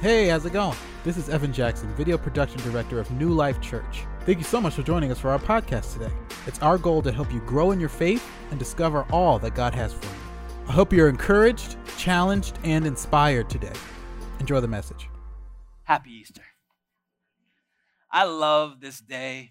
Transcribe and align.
Hey, 0.00 0.28
how's 0.28 0.46
it 0.46 0.52
going? 0.52 0.76
This 1.02 1.16
is 1.16 1.28
Evan 1.28 1.52
Jackson, 1.52 1.92
video 1.96 2.16
production 2.16 2.60
director 2.60 3.00
of 3.00 3.10
New 3.10 3.30
Life 3.30 3.60
Church. 3.60 4.04
Thank 4.20 4.38
you 4.38 4.44
so 4.44 4.60
much 4.60 4.74
for 4.74 4.84
joining 4.84 5.10
us 5.10 5.18
for 5.18 5.30
our 5.30 5.40
podcast 5.40 5.92
today. 5.94 6.12
It's 6.46 6.60
our 6.60 6.78
goal 6.78 7.02
to 7.02 7.10
help 7.10 7.32
you 7.32 7.40
grow 7.40 7.72
in 7.72 7.80
your 7.80 7.88
faith 7.88 8.24
and 8.52 8.60
discover 8.60 9.04
all 9.10 9.40
that 9.40 9.56
God 9.56 9.74
has 9.74 9.92
for 9.92 10.06
you. 10.06 10.12
I 10.68 10.72
hope 10.72 10.92
you're 10.92 11.08
encouraged, 11.08 11.76
challenged, 11.96 12.60
and 12.62 12.86
inspired 12.86 13.50
today. 13.50 13.72
Enjoy 14.38 14.60
the 14.60 14.68
message. 14.68 15.08
Happy 15.82 16.12
Easter. 16.12 16.44
I 18.08 18.22
love 18.22 18.80
this 18.80 19.00
day. 19.00 19.50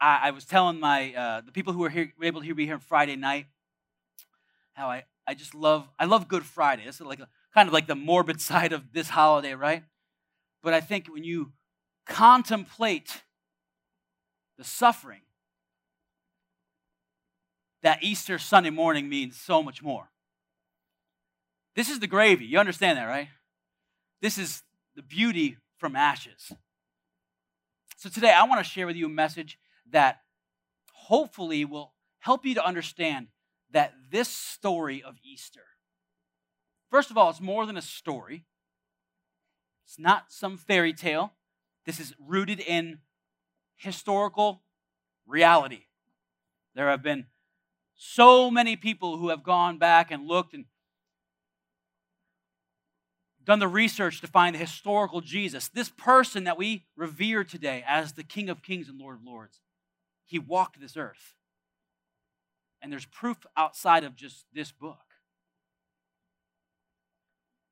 I, 0.00 0.28
I 0.28 0.30
was 0.30 0.44
telling 0.44 0.78
my 0.78 1.12
uh, 1.14 1.40
the 1.40 1.50
people 1.50 1.72
who 1.72 1.80
were 1.80 1.90
here 1.90 2.12
were 2.16 2.26
able 2.26 2.42
to 2.42 2.54
be 2.54 2.64
here 2.64 2.78
Friday 2.78 3.16
night 3.16 3.46
how 4.74 4.88
I, 4.88 5.04
I 5.26 5.34
just 5.34 5.54
love 5.54 5.88
I 5.98 6.04
love 6.04 6.28
Good 6.28 6.44
Friday. 6.44 6.84
This 6.84 6.96
is 6.96 7.00
like 7.00 7.20
a, 7.20 7.28
kind 7.54 7.68
of 7.68 7.72
like 7.72 7.86
the 7.86 7.94
morbid 7.94 8.40
side 8.50 8.72
of 8.72 8.92
this 8.92 9.08
holiday, 9.08 9.54
right? 9.54 9.84
But 10.62 10.74
I 10.74 10.80
think 10.80 11.06
when 11.08 11.24
you 11.24 11.52
contemplate 12.06 13.22
the 14.58 14.64
suffering, 14.64 15.20
that 17.82 18.02
Easter 18.02 18.38
Sunday 18.38 18.70
morning 18.70 19.08
means 19.08 19.38
so 19.38 19.62
much 19.62 19.82
more. 19.82 20.08
This 21.76 21.90
is 21.90 22.00
the 22.00 22.06
gravy. 22.06 22.46
You 22.46 22.58
understand 22.58 22.96
that, 22.98 23.04
right? 23.04 23.28
This 24.22 24.38
is 24.38 24.62
the 24.96 25.02
beauty 25.02 25.58
from 25.76 25.94
ashes. 25.94 26.52
So 27.96 28.08
today 28.08 28.32
I 28.32 28.44
want 28.44 28.64
to 28.64 28.70
share 28.70 28.86
with 28.86 28.96
you 28.96 29.06
a 29.06 29.10
message 29.10 29.58
that 29.90 30.20
hopefully 30.92 31.64
will 31.64 31.92
help 32.20 32.46
you 32.46 32.54
to 32.54 32.64
understand 32.64 33.28
that 33.70 33.92
this 34.10 34.28
story 34.28 35.02
of 35.02 35.16
Easter, 35.22 35.64
first 36.94 37.10
of 37.10 37.18
all, 37.18 37.28
it's 37.28 37.40
more 37.40 37.66
than 37.66 37.76
a 37.76 37.82
story. 37.82 38.44
It's 39.84 39.98
not 39.98 40.26
some 40.28 40.56
fairy 40.56 40.92
tale. 40.92 41.32
This 41.86 41.98
is 41.98 42.14
rooted 42.24 42.60
in 42.60 43.00
historical 43.74 44.62
reality. 45.26 45.86
There 46.76 46.88
have 46.88 47.02
been 47.02 47.26
so 47.96 48.48
many 48.48 48.76
people 48.76 49.16
who 49.16 49.30
have 49.30 49.42
gone 49.42 49.76
back 49.76 50.12
and 50.12 50.28
looked 50.28 50.54
and 50.54 50.66
done 53.44 53.58
the 53.58 53.66
research 53.66 54.20
to 54.20 54.28
find 54.28 54.54
the 54.54 54.60
historical 54.60 55.20
Jesus, 55.20 55.66
this 55.66 55.88
person 55.88 56.44
that 56.44 56.56
we 56.56 56.86
revere 56.96 57.42
today 57.42 57.82
as 57.88 58.12
the 58.12 58.22
King 58.22 58.48
of 58.48 58.62
Kings 58.62 58.88
and 58.88 59.00
Lord 59.00 59.16
of 59.16 59.24
Lords. 59.24 59.58
He 60.26 60.38
walked 60.38 60.80
this 60.80 60.96
earth. 60.96 61.34
And 62.80 62.92
there's 62.92 63.06
proof 63.06 63.38
outside 63.56 64.04
of 64.04 64.14
just 64.14 64.44
this 64.54 64.70
book. 64.70 65.13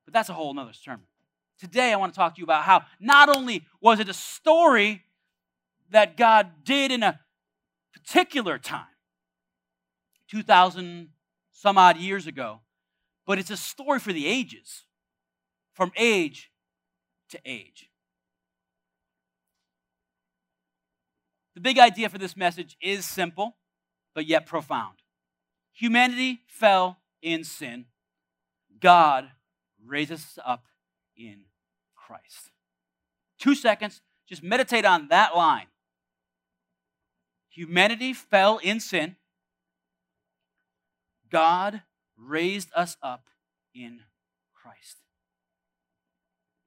But 0.05 0.13
that's 0.13 0.29
a 0.29 0.33
whole 0.33 0.53
nother 0.53 0.73
sermon. 0.73 1.05
Today, 1.59 1.93
I 1.93 1.95
want 1.95 2.13
to 2.13 2.17
talk 2.17 2.35
to 2.35 2.39
you 2.39 2.43
about 2.43 2.63
how 2.63 2.83
not 2.99 3.35
only 3.35 3.65
was 3.79 3.99
it 3.99 4.09
a 4.09 4.13
story 4.13 5.03
that 5.91 6.17
God 6.17 6.63
did 6.63 6.91
in 6.91 7.03
a 7.03 7.19
particular 7.93 8.57
time, 8.57 8.85
2,000 10.29 11.09
some 11.51 11.77
odd 11.77 11.97
years 11.97 12.27
ago, 12.27 12.61
but 13.25 13.39
it's 13.39 13.51
a 13.51 13.57
story 13.57 13.99
for 13.99 14.11
the 14.11 14.27
ages, 14.27 14.83
from 15.73 15.91
age 15.95 16.51
to 17.29 17.39
age. 17.45 17.89
The 21.55 21.61
big 21.61 21.77
idea 21.77 22.09
for 22.09 22.17
this 22.17 22.35
message 22.35 22.75
is 22.81 23.05
simple, 23.05 23.57
but 24.15 24.25
yet 24.25 24.45
profound. 24.45 24.97
Humanity 25.71 26.41
fell 26.47 26.97
in 27.21 27.43
sin. 27.43 27.85
God 28.79 29.29
raises 29.85 30.23
us 30.23 30.39
up 30.45 30.65
in 31.15 31.45
Christ. 31.95 32.51
Two 33.39 33.55
seconds, 33.55 34.01
just 34.27 34.43
meditate 34.43 34.85
on 34.85 35.07
that 35.09 35.35
line. 35.35 35.67
Humanity 37.49 38.13
fell 38.13 38.57
in 38.57 38.79
sin. 38.79 39.15
God 41.29 41.81
raised 42.17 42.69
us 42.75 42.97
up 43.01 43.27
in 43.75 44.01
Christ. 44.53 44.97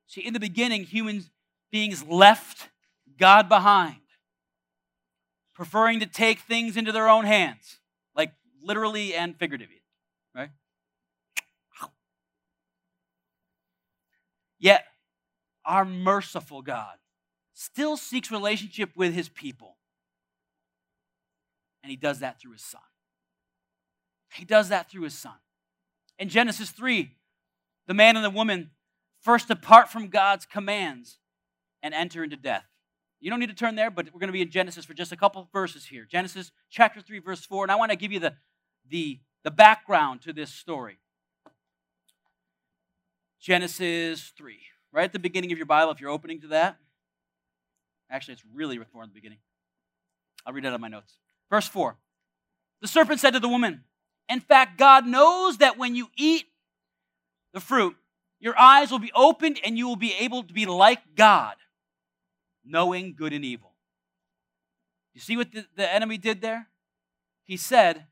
See, 0.07 0.21
in 0.21 0.33
the 0.33 0.41
beginning, 0.41 0.85
human 0.85 1.25
beings 1.71 2.05
left 2.05 2.69
God 3.19 3.49
behind, 3.49 4.01
preferring 5.55 6.01
to 6.01 6.07
take 6.07 6.41
things 6.41 6.77
into 6.77 6.93
their 6.93 7.09
own 7.09 7.25
hands, 7.25 7.79
like 8.15 8.33
literally 8.63 9.15
and 9.15 9.37
figuratively, 9.37 9.83
right? 10.35 10.51
Yet, 14.59 14.85
our 15.65 15.85
merciful 15.85 16.63
God 16.63 16.97
still 17.53 17.97
seeks 17.97 18.31
relationship 18.31 18.91
with 18.95 19.15
his 19.15 19.29
people. 19.29 19.77
And 21.83 21.91
he 21.91 21.97
does 21.97 22.21
that 22.21 22.41
through 22.41 22.53
his 22.53 22.63
son. 22.63 22.81
He 24.33 24.45
does 24.45 24.69
that 24.69 24.91
through 24.91 25.03
his 25.03 25.15
son. 25.15 25.37
In 26.19 26.29
Genesis 26.29 26.71
3, 26.71 27.13
the 27.87 27.95
man 27.95 28.17
and 28.17 28.25
the 28.25 28.31
woman 28.31 28.71
first 29.21 29.49
depart 29.49 29.89
from 29.89 30.09
God's 30.09 30.47
commands 30.47 31.19
and 31.83 31.95
enter 31.95 32.25
into 32.25 32.37
death. 32.37 32.65
You 33.21 33.31
don't 33.31 33.41
need 33.41 33.49
to 33.49 33.55
turn 33.55 33.77
there, 33.77 33.91
but 33.91 34.07
we're 34.13 34.21
going 34.21 34.29
to 34.29 34.33
be 34.33 34.43
in 34.43 34.51
Genesis 34.51 34.85
for 34.85 34.95
just 34.95 35.13
a 35.13 35.17
couple 35.17 35.43
of 35.43 35.49
verses 35.53 35.87
here. 35.87 36.05
Genesis 36.05 36.53
chapter 36.71 37.01
3, 37.01 37.21
verse 37.21 37.45
4. 37.45 37.65
And 37.65 37.73
I 37.73 37.77
want 37.77 37.91
to 37.91 37.97
give 37.97 38.13
you 38.13 38.21
the, 38.21 38.35
the, 38.89 39.21
the 39.43 39.51
background 39.51 40.23
to 40.23 40.33
this 40.33 40.53
story. 40.53 40.99
Genesis 43.41 44.33
3, 44.37 44.59
right 44.93 45.05
at 45.05 45.13
the 45.13 45.19
beginning 45.19 45.53
of 45.53 45.59
your 45.59 45.67
Bible, 45.67 45.93
if 45.93 46.01
you're 46.01 46.11
opening 46.11 46.41
to 46.41 46.49
that. 46.49 46.79
Actually, 48.11 48.35
it's 48.35 48.45
really 48.55 48.79
before 48.79 49.03
in 49.03 49.09
the 49.09 49.15
beginning. 49.15 49.39
I'll 50.45 50.53
read 50.53 50.65
it 50.65 50.69
out 50.69 50.75
of 50.75 50.81
my 50.81 50.89
notes. 50.89 51.15
Verse 51.51 51.69
4 51.69 51.97
The 52.81 52.89
serpent 52.89 53.21
said 53.21 53.33
to 53.33 53.41
the 53.41 53.49
woman, 53.49 53.85
In 54.29 54.41
fact, 54.41 54.79
God 54.79 55.07
knows 55.07 55.59
that 55.59 55.79
when 55.79 55.95
you 55.95 56.09
eat 56.17 56.47
the 57.53 57.61
fruit, 57.61 57.97
your 58.39 58.59
eyes 58.59 58.91
will 58.91 58.99
be 58.99 59.13
opened 59.15 59.59
and 59.65 59.79
you 59.79 59.89
will 59.89 59.97
be 59.97 60.15
able 60.21 60.43
to 60.43 60.53
be 60.53 60.67
like 60.67 61.17
God, 61.17 61.57
knowing 62.65 63.15
good 63.17 63.33
and 63.33 63.45
evil. 63.45 63.73
You 65.15 65.21
see 65.21 65.37
what 65.37 65.51
the, 65.51 65.65
the 65.77 65.93
enemy 65.93 66.19
did 66.19 66.43
there? 66.43 66.69
He 67.45 67.57
said 67.57 68.07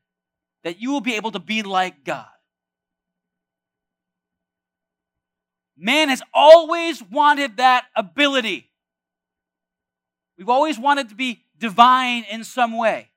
that 0.63 0.81
you 0.81 0.91
will 0.91 1.01
be 1.01 1.15
able 1.15 1.31
to 1.31 1.39
be 1.39 1.61
like 1.61 2.03
God. 2.03 2.25
Man 5.77 6.09
has 6.09 6.21
always 6.33 7.03
wanted 7.03 7.57
that 7.57 7.85
ability. 7.95 8.69
We've 10.37 10.49
always 10.49 10.79
wanted 10.79 11.09
to 11.09 11.15
be 11.15 11.43
divine 11.57 12.25
in 12.29 12.43
some 12.43 12.77
way. 12.77 13.09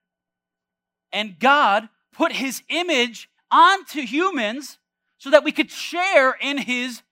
And 1.13 1.39
God 1.39 1.89
put 2.13 2.33
his 2.33 2.63
image 2.69 3.31
onto 3.51 4.03
humans 4.03 4.79
so 5.19 5.31
that 5.31 5.45
we 5.45 5.53
could 5.53 5.71
share 5.71 6.37
in 6.41 6.59
his 6.59 7.03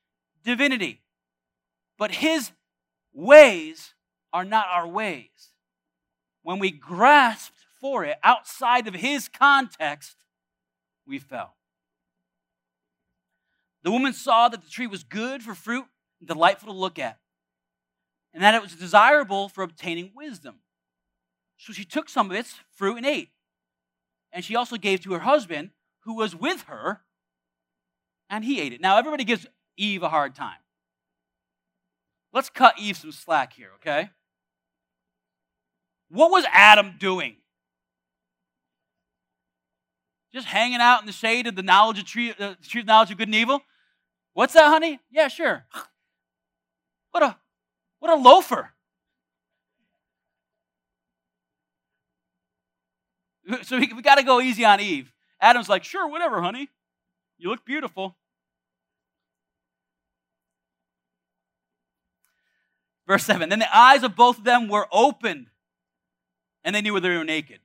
divinity. 0.44 1.00
But 1.98 2.12
his 2.12 2.52
ways 3.12 3.94
are 4.32 4.44
not 4.44 4.66
our 4.70 4.86
ways. 4.86 5.50
When 6.42 6.58
we 6.58 6.70
grasped 6.70 7.66
for 7.80 8.04
it 8.04 8.18
outside 8.22 8.86
of 8.86 8.94
his 8.94 9.28
context, 9.28 10.16
we 11.06 11.18
fell. 11.18 11.55
The 13.86 13.92
woman 13.92 14.12
saw 14.12 14.48
that 14.48 14.64
the 14.64 14.68
tree 14.68 14.88
was 14.88 15.04
good 15.04 15.44
for 15.44 15.54
fruit 15.54 15.84
and 16.18 16.26
delightful 16.26 16.72
to 16.72 16.76
look 16.76 16.98
at, 16.98 17.20
and 18.34 18.42
that 18.42 18.52
it 18.52 18.60
was 18.60 18.74
desirable 18.74 19.48
for 19.48 19.62
obtaining 19.62 20.10
wisdom. 20.12 20.56
So 21.56 21.72
she 21.72 21.84
took 21.84 22.08
some 22.08 22.28
of 22.28 22.36
its 22.36 22.56
fruit 22.74 22.96
and 22.96 23.06
ate. 23.06 23.28
And 24.32 24.44
she 24.44 24.56
also 24.56 24.76
gave 24.76 25.02
to 25.02 25.12
her 25.12 25.20
husband, 25.20 25.70
who 26.00 26.16
was 26.16 26.34
with 26.34 26.62
her, 26.62 27.02
and 28.28 28.44
he 28.44 28.60
ate 28.60 28.72
it. 28.72 28.80
Now, 28.80 28.98
everybody 28.98 29.22
gives 29.22 29.46
Eve 29.76 30.02
a 30.02 30.08
hard 30.08 30.34
time. 30.34 30.58
Let's 32.32 32.50
cut 32.50 32.80
Eve 32.80 32.96
some 32.96 33.12
slack 33.12 33.52
here, 33.52 33.70
okay? 33.76 34.10
What 36.08 36.32
was 36.32 36.44
Adam 36.50 36.96
doing? 36.98 37.36
Just 40.34 40.48
hanging 40.48 40.80
out 40.80 41.02
in 41.02 41.06
the 41.06 41.12
shade 41.12 41.46
of 41.46 41.54
the 41.54 41.62
knowledge 41.62 42.00
of 42.00 42.04
tree, 42.04 42.34
uh, 42.36 42.54
tree 42.68 42.80
of 42.80 42.88
knowledge 42.88 43.12
of 43.12 43.18
good 43.18 43.28
and 43.28 43.34
evil? 43.36 43.62
What's 44.36 44.52
that, 44.52 44.68
honey? 44.68 45.00
Yeah, 45.10 45.28
sure. 45.28 45.64
What 47.12 47.22
a 47.22 47.36
what 48.00 48.10
a 48.10 48.16
loafer. 48.16 48.72
So 53.62 53.78
we, 53.78 53.90
we 53.94 54.02
got 54.02 54.16
to 54.16 54.22
go 54.22 54.42
easy 54.42 54.66
on 54.66 54.80
Eve. 54.80 55.10
Adam's 55.40 55.70
like, 55.70 55.82
sure, 55.82 56.06
whatever, 56.06 56.42
honey. 56.42 56.68
You 57.38 57.48
look 57.48 57.64
beautiful. 57.64 58.16
Verse 63.06 63.24
7 63.24 63.48
Then 63.48 63.60
the 63.60 63.74
eyes 63.74 64.02
of 64.02 64.14
both 64.14 64.36
of 64.36 64.44
them 64.44 64.68
were 64.68 64.86
opened, 64.92 65.46
and 66.62 66.76
they 66.76 66.82
knew 66.82 67.00
they 67.00 67.16
were 67.16 67.24
naked. 67.24 67.60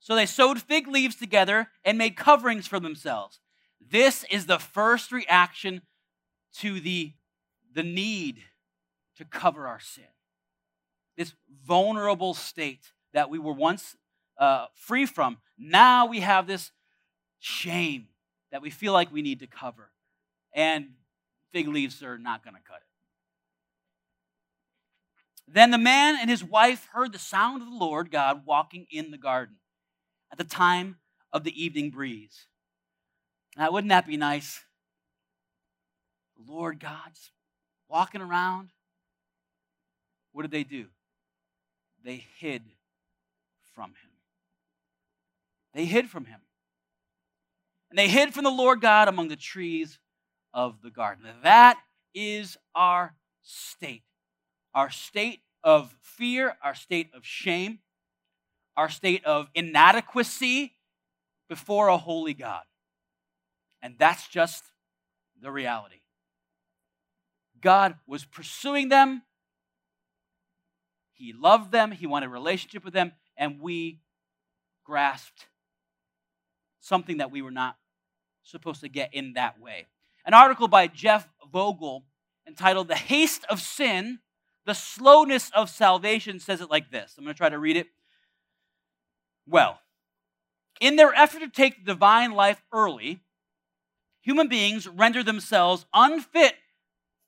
So 0.00 0.16
they 0.16 0.26
sewed 0.26 0.60
fig 0.60 0.88
leaves 0.88 1.14
together 1.14 1.68
and 1.84 1.96
made 1.96 2.16
coverings 2.16 2.66
for 2.66 2.80
themselves. 2.80 3.41
This 3.90 4.24
is 4.30 4.46
the 4.46 4.58
first 4.58 5.12
reaction 5.12 5.82
to 6.58 6.80
the 6.80 7.12
the 7.74 7.82
need 7.82 8.42
to 9.16 9.24
cover 9.24 9.66
our 9.66 9.80
sin. 9.80 10.04
This 11.16 11.34
vulnerable 11.64 12.34
state 12.34 12.92
that 13.12 13.30
we 13.30 13.38
were 13.38 13.52
once 13.52 13.96
uh, 14.38 14.66
free 14.74 15.06
from. 15.06 15.38
Now 15.58 16.06
we 16.06 16.20
have 16.20 16.46
this 16.46 16.70
shame 17.38 18.08
that 18.50 18.62
we 18.62 18.70
feel 18.70 18.92
like 18.92 19.12
we 19.12 19.22
need 19.22 19.40
to 19.40 19.46
cover. 19.46 19.90
And 20.52 20.90
fig 21.52 21.68
leaves 21.68 22.02
are 22.02 22.18
not 22.18 22.44
going 22.44 22.54
to 22.54 22.62
cut 22.62 22.76
it. 22.76 22.82
Then 25.48 25.70
the 25.70 25.78
man 25.78 26.16
and 26.20 26.30
his 26.30 26.44
wife 26.44 26.88
heard 26.92 27.12
the 27.12 27.18
sound 27.18 27.62
of 27.62 27.68
the 27.68 27.76
Lord 27.76 28.10
God 28.10 28.42
walking 28.46 28.86
in 28.90 29.10
the 29.10 29.18
garden 29.18 29.56
at 30.30 30.38
the 30.38 30.44
time 30.44 30.96
of 31.32 31.44
the 31.44 31.62
evening 31.62 31.90
breeze. 31.90 32.46
Now, 33.56 33.70
wouldn't 33.70 33.90
that 33.90 34.06
be 34.06 34.16
nice? 34.16 34.60
The 36.36 36.52
Lord 36.52 36.80
God's 36.80 37.30
walking 37.88 38.22
around. 38.22 38.70
What 40.32 40.42
did 40.42 40.50
they 40.50 40.64
do? 40.64 40.86
They 42.04 42.24
hid 42.38 42.62
from 43.74 43.90
him. 43.90 44.10
They 45.74 45.84
hid 45.84 46.08
from 46.08 46.24
him. 46.24 46.40
And 47.90 47.98
they 47.98 48.08
hid 48.08 48.32
from 48.32 48.44
the 48.44 48.50
Lord 48.50 48.80
God 48.80 49.08
among 49.08 49.28
the 49.28 49.36
trees 49.36 49.98
of 50.54 50.80
the 50.82 50.90
garden. 50.90 51.24
That 51.42 51.78
is 52.14 52.56
our 52.74 53.14
state. 53.42 54.02
Our 54.74 54.88
state 54.88 55.40
of 55.62 55.94
fear, 56.00 56.56
our 56.64 56.74
state 56.74 57.10
of 57.14 57.26
shame, 57.26 57.80
our 58.76 58.88
state 58.88 59.24
of 59.24 59.48
inadequacy 59.54 60.74
before 61.48 61.88
a 61.88 61.98
holy 61.98 62.34
God. 62.34 62.62
And 63.82 63.96
that's 63.98 64.28
just 64.28 64.62
the 65.40 65.50
reality. 65.50 66.00
God 67.60 67.96
was 68.06 68.24
pursuing 68.24 68.88
them. 68.88 69.22
He 71.12 71.32
loved 71.32 71.72
them. 71.72 71.90
He 71.90 72.06
wanted 72.06 72.26
a 72.26 72.30
relationship 72.30 72.84
with 72.84 72.94
them. 72.94 73.12
And 73.36 73.60
we 73.60 74.00
grasped 74.84 75.46
something 76.80 77.18
that 77.18 77.30
we 77.30 77.42
were 77.42 77.50
not 77.50 77.76
supposed 78.42 78.80
to 78.80 78.88
get 78.88 79.14
in 79.14 79.34
that 79.34 79.60
way. 79.60 79.86
An 80.24 80.34
article 80.34 80.68
by 80.68 80.86
Jeff 80.86 81.28
Vogel 81.52 82.04
entitled 82.46 82.88
The 82.88 82.96
Haste 82.96 83.44
of 83.48 83.60
Sin, 83.60 84.18
The 84.66 84.74
Slowness 84.74 85.50
of 85.54 85.70
Salvation 85.70 86.40
says 86.40 86.60
it 86.60 86.70
like 86.70 86.90
this. 86.90 87.14
I'm 87.16 87.24
going 87.24 87.34
to 87.34 87.38
try 87.38 87.48
to 87.48 87.58
read 87.58 87.76
it. 87.76 87.86
Well, 89.46 89.78
in 90.80 90.96
their 90.96 91.14
effort 91.14 91.40
to 91.40 91.48
take 91.48 91.84
the 91.84 91.92
divine 91.92 92.32
life 92.32 92.60
early, 92.72 93.20
human 94.22 94.48
beings 94.48 94.88
render 94.88 95.22
themselves 95.22 95.84
unfit 95.92 96.54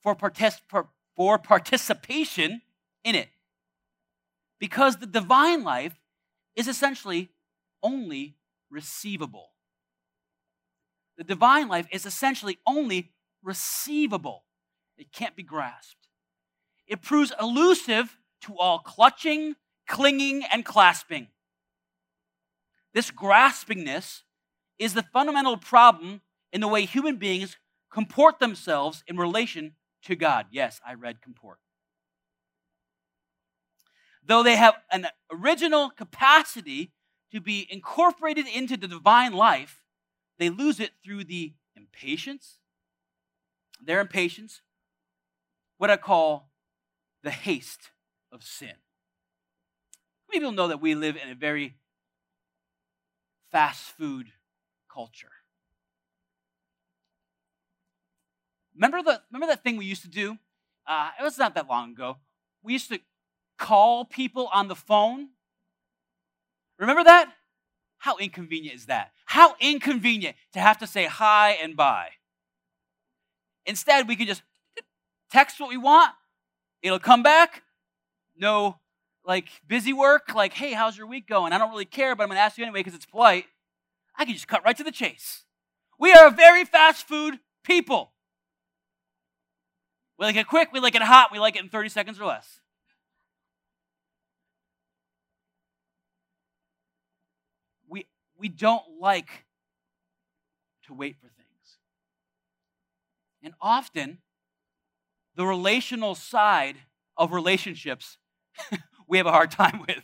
for, 0.03 0.15
partic- 0.17 0.61
for, 1.15 1.39
participation 1.39 2.63
in 3.05 3.15
it. 3.15 3.29
Because 4.59 4.97
the 4.97 5.07
divine 5.07 5.63
life 5.65 6.01
is 6.57 6.69
essentially 6.69 7.31
only 7.83 8.37
receivable. 8.71 9.51
The 11.19 11.25
divine 11.25 11.69
life 11.69 11.87
is 11.93 12.07
essentially 12.07 12.59
only 12.67 13.13
receivable, 13.43 14.45
it 14.97 15.13
can't 15.13 15.37
be 15.37 15.43
grasped. 15.43 16.09
It 16.87 17.03
proves 17.03 17.33
elusive 17.41 18.17
to 18.43 18.57
all 18.59 18.79
clutching, 18.79 19.57
clinging, 19.87 20.45
and 20.51 20.65
clasping. 20.65 21.29
This 22.93 23.11
graspingness 23.11 24.23
is 24.79 24.95
the 24.95 25.03
fundamental 25.03 25.57
problem 25.57 26.21
in 26.55 26.61
the 26.61 26.69
way 26.69 26.87
human 26.87 27.17
beings 27.17 27.59
comport 27.93 28.39
themselves 28.39 29.03
in 29.09 29.17
relation 29.17 29.73
to 30.05 30.15
God. 30.15 30.47
Yes, 30.53 30.81
I 30.87 30.95
read 30.95 31.21
comport. 31.21 31.59
Though 34.25 34.45
they 34.45 34.57
have 34.57 34.77
an 34.91 35.09
original 35.31 35.91
capacity 35.91 36.93
to 37.33 37.41
be 37.41 37.67
incorporated 37.69 38.47
into 38.47 38.77
the 38.77 38.87
divine 38.87 39.33
life, 39.33 39.83
they 40.39 40.49
lose 40.49 40.79
it 40.79 40.93
through 41.05 41.25
the 41.25 41.55
impatience, 41.77 42.59
their 43.85 44.01
impatience, 44.01 44.63
what 45.77 45.91
I 45.91 45.97
call 45.97 46.51
the 47.25 47.33
haste 47.33 47.91
of 48.31 48.45
sin. 48.45 48.75
Many 50.31 50.41
people 50.41 50.53
know 50.53 50.69
that 50.69 50.81
we 50.81 50.95
live 50.95 51.17
in 51.17 51.31
a 51.31 51.35
very 51.35 51.75
fast 53.51 53.83
food 53.97 54.29
culture. 54.93 55.33
Remember 58.75 59.03
the 59.03 59.23
remember 59.31 59.53
that 59.53 59.63
thing 59.63 59.77
we 59.77 59.85
used 59.85 60.03
to 60.03 60.09
do? 60.09 60.39
Uh, 60.87 61.11
it 61.19 61.23
was 61.23 61.39
not 61.39 61.55
that 61.55 61.69
long 61.69 61.93
ago. 61.93 62.19
We 62.63 62.73
used 62.73 62.89
to 62.91 63.01
call 63.59 64.05
people 64.05 64.49
on 64.53 64.69
the 64.69 64.75
phone. 64.75 65.29
Remember 66.79 67.05
that? 67.05 67.33
How 67.99 68.17
inconvenient 68.19 68.77
is 68.77 68.87
that? 68.87 69.13
How 69.27 69.55
inconvenient 69.61 70.37
to 70.53 70.61
have 70.61 70.79
to 70.79 70.87
say 70.87 71.07
hi 71.07 71.53
and 71.63 71.77
bye. 71.77 72.11
Instead, 73.65 74.09
we 74.09 74.17
can 74.17 74.27
just 74.27 74.43
text 75.31 75.59
what 75.61 75.71
we 75.71 75.77
want. 75.77 76.13
It'll 76.83 76.99
come 76.99 77.23
back. 77.23 77.63
No 78.37 78.79
like 79.25 79.49
busy 79.67 79.93
work, 79.93 80.35
like, 80.35 80.53
hey, 80.53 80.73
how's 80.73 80.97
your 80.97 81.07
week 81.07 81.27
going? 81.27 81.53
I 81.53 81.59
don't 81.59 81.71
really 81.71 81.85
care, 81.85 82.15
but 82.15 82.23
I'm 82.23 82.29
gonna 82.29 82.41
ask 82.41 82.59
you 82.59 82.65
anyway 82.65 82.81
because 82.81 82.95
it's 82.95 83.07
polite. 83.07 83.47
I 84.17 84.25
can 84.25 84.35
just 84.35 84.49
cut 84.49 84.65
right 84.65 84.77
to 84.77 84.85
the 84.85 84.93
chase. 84.93 85.45
We 85.99 86.13
are 86.13 86.27
a 86.29 86.31
very 86.31 86.65
fast 86.65 87.09
food 87.09 87.39
people. 87.65 88.13
We 90.19 90.27
like 90.27 90.37
it 90.37 90.47
quick, 90.47 90.69
we 90.73 90.81
like 90.81 90.95
it 90.95 91.03
hot, 91.03 91.31
we 91.33 91.39
like 91.39 91.57
it 91.57 91.63
in 91.63 91.69
30 91.69 91.89
seconds 91.89 92.21
or 92.21 92.27
less. 92.27 92.61
We, 97.89 98.07
we 98.39 98.49
don't 98.49 98.85
like 99.01 99.29
to 100.87 100.95
wait 100.95 101.17
for 101.17 101.29
things. 101.29 101.79
And 103.43 103.55
often, 103.61 104.19
the 105.37 105.45
relational 105.45 106.15
side 106.15 106.77
of 107.17 107.33
relationships 107.33 108.19
we 109.09 109.19
have 109.19 109.27
a 109.27 109.33
hard 109.33 109.51
time 109.51 109.81
with. 109.87 110.03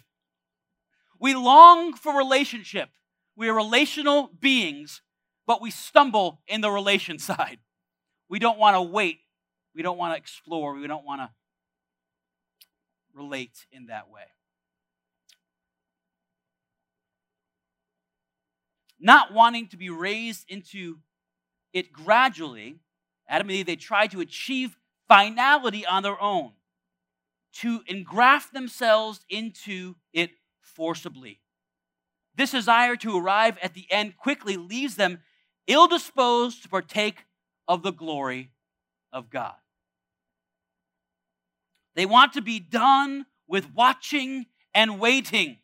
We 1.19 1.35
long 1.35 1.95
for 1.95 2.17
relationship. 2.17 2.89
We 3.37 3.49
are 3.49 3.55
relational 3.55 4.31
beings, 4.41 5.03
but 5.47 5.63
we 5.63 5.71
stumble 5.71 6.41
in 6.47 6.61
the 6.61 6.71
relation 6.71 7.19
side. 7.31 7.59
We 8.29 8.39
don't 8.39 8.59
want 8.59 8.77
to 8.77 8.83
wait. 8.83 9.19
We 9.81 9.83
don't 9.83 9.97
want 9.97 10.13
to 10.13 10.19
explore. 10.19 10.75
We 10.75 10.87
don't 10.87 11.07
want 11.07 11.23
to 11.23 11.31
relate 13.15 13.65
in 13.73 13.87
that 13.87 14.11
way. 14.11 14.25
Not 19.01 19.33
wanting 19.33 19.69
to 19.69 19.79
be 19.79 19.89
raised 19.89 20.45
into 20.51 20.99
it 21.73 21.95
gradually, 21.95 22.81
Adam 23.27 23.49
and 23.49 23.57
Eve, 23.57 23.65
they 23.65 23.77
tried 23.77 24.11
to 24.11 24.21
achieve 24.21 24.77
finality 25.09 25.87
on 25.87 26.03
their 26.03 26.21
own 26.21 26.53
to 27.61 27.81
engraft 27.87 28.53
themselves 28.53 29.25
into 29.31 29.95
it 30.13 30.33
forcibly. 30.61 31.41
This 32.35 32.51
desire 32.51 32.97
to 32.97 33.17
arrive 33.17 33.57
at 33.63 33.73
the 33.73 33.87
end 33.91 34.19
quickly 34.19 34.59
leaves 34.59 34.97
them 34.97 35.21
ill 35.67 35.89
disposed 35.89 36.65
to 36.65 36.69
partake 36.69 37.25
of 37.67 37.83
the 37.83 37.93
glory 37.93 38.51
of 39.11 39.31
God. 39.31 39.55
They 41.95 42.07
want 42.07 42.33
to 42.35 42.43
be 42.43 42.61
done 42.61 43.27
with 43.47 43.75
watching 43.75 44.47
and 44.75 45.01
waiting. 45.01 45.59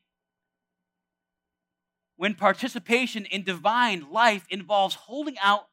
When 2.17 2.35
participation 2.35 3.27
in 3.27 3.43
divine 3.43 4.07
life 4.11 4.47
involves 4.51 4.95
holding 4.95 5.37
out 5.43 5.69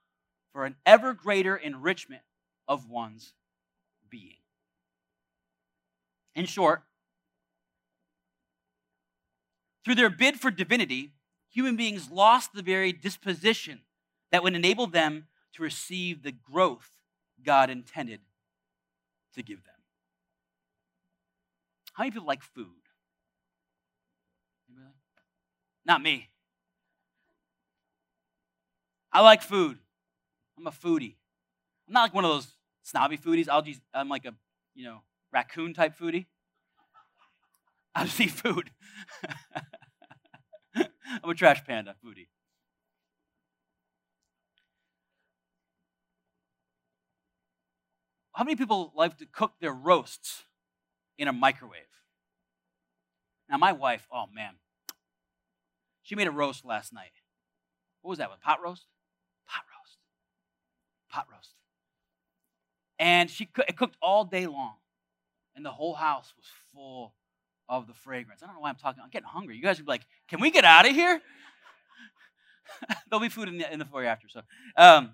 for 0.51 0.65
an 0.65 0.75
ever 0.85 1.13
greater 1.13 1.55
enrichment 1.55 2.21
of 2.67 2.89
one's 2.89 3.33
being. 4.09 4.37
In 6.35 6.45
short, 6.45 6.83
through 9.83 9.95
their 9.95 10.09
bid 10.09 10.39
for 10.39 10.51
divinity, 10.51 11.13
human 11.49 11.75
beings 11.75 12.09
lost 12.09 12.53
the 12.53 12.61
very 12.61 12.93
disposition 12.93 13.81
that 14.31 14.43
would 14.43 14.55
enable 14.55 14.87
them 14.87 15.27
to 15.53 15.63
receive 15.63 16.23
the 16.23 16.31
growth 16.31 16.89
God 17.43 17.69
intended 17.69 18.21
to 19.35 19.43
give 19.43 19.63
them. 19.63 19.72
How 21.93 22.03
many 22.03 22.11
people 22.11 22.27
like 22.27 22.43
food? 22.43 22.67
Anybody? 24.69 24.93
Not 25.85 26.01
me. 26.01 26.29
I 29.11 29.21
like 29.21 29.43
food. 29.43 29.77
I'm 30.57 30.67
a 30.67 30.71
foodie. 30.71 31.15
I'm 31.87 31.93
not 31.93 32.01
like 32.01 32.13
one 32.13 32.25
of 32.25 32.31
those 32.31 32.47
snobby 32.81 33.17
foodies. 33.17 33.47
I'll 33.47 33.61
just, 33.61 33.81
I'm 33.93 34.09
like 34.09 34.25
a, 34.25 34.33
you 34.73 34.85
know, 34.85 35.01
raccoon 35.31 35.73
type 35.73 35.97
foodie. 35.97 36.25
I 37.95 38.05
just 38.05 38.19
eat 38.19 38.31
food. 38.31 38.71
I'm 40.75 41.29
a 41.29 41.35
trash 41.35 41.63
panda 41.63 41.95
foodie. 42.03 42.27
how 48.33 48.43
many 48.43 48.55
people 48.55 48.91
like 48.95 49.17
to 49.17 49.25
cook 49.25 49.53
their 49.61 49.73
roasts 49.73 50.43
in 51.17 51.27
a 51.27 51.33
microwave? 51.33 51.81
Now, 53.49 53.57
my 53.57 53.71
wife, 53.71 54.07
oh 54.11 54.25
man, 54.33 54.53
she 56.01 56.15
made 56.15 56.27
a 56.27 56.31
roast 56.31 56.65
last 56.65 56.93
night. 56.93 57.11
What 58.01 58.09
was 58.09 58.19
that? 58.19 58.29
What, 58.29 58.41
pot 58.41 58.59
roast? 58.63 58.85
Pot 59.47 59.63
roast. 59.77 59.97
Pot 61.09 61.27
roast. 61.31 61.53
And 62.99 63.29
she 63.29 63.49
it 63.67 63.77
cooked 63.77 63.97
all 64.01 64.25
day 64.25 64.47
long. 64.47 64.75
And 65.55 65.65
the 65.65 65.71
whole 65.71 65.93
house 65.93 66.33
was 66.35 66.45
full 66.73 67.13
of 67.69 67.87
the 67.87 67.93
fragrance. 67.93 68.41
I 68.43 68.47
don't 68.47 68.55
know 68.55 68.61
why 68.61 68.69
I'm 68.69 68.75
talking. 68.75 69.01
I'm 69.03 69.09
getting 69.09 69.27
hungry. 69.27 69.55
You 69.55 69.61
guys 69.61 69.77
would 69.77 69.85
be 69.85 69.91
like, 69.91 70.05
can 70.27 70.41
we 70.41 70.51
get 70.51 70.65
out 70.65 70.87
of 70.87 70.93
here? 70.93 71.21
There'll 73.09 73.21
be 73.21 73.29
food 73.29 73.47
in 73.47 73.57
the, 73.57 73.71
in 73.71 73.79
the 73.79 73.85
foyer 73.85 74.05
after. 74.05 74.27
So, 74.29 74.41
um, 74.75 75.11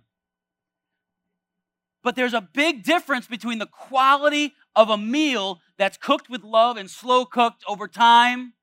but 2.04 2.16
there's 2.16 2.34
a 2.34 2.42
big 2.42 2.84
difference 2.84 3.28
between 3.28 3.60
the 3.60 3.66
quality 3.66 4.54
of 4.76 4.90
a 4.90 4.98
meal 4.98 5.60
that's 5.80 5.98
cooked 5.98 6.30
with 6.30 6.44
love 6.44 6.78
and 6.78 6.90
slow 6.90 7.26
cooked 7.26 7.64
over 7.68 7.88
time. 7.88 8.54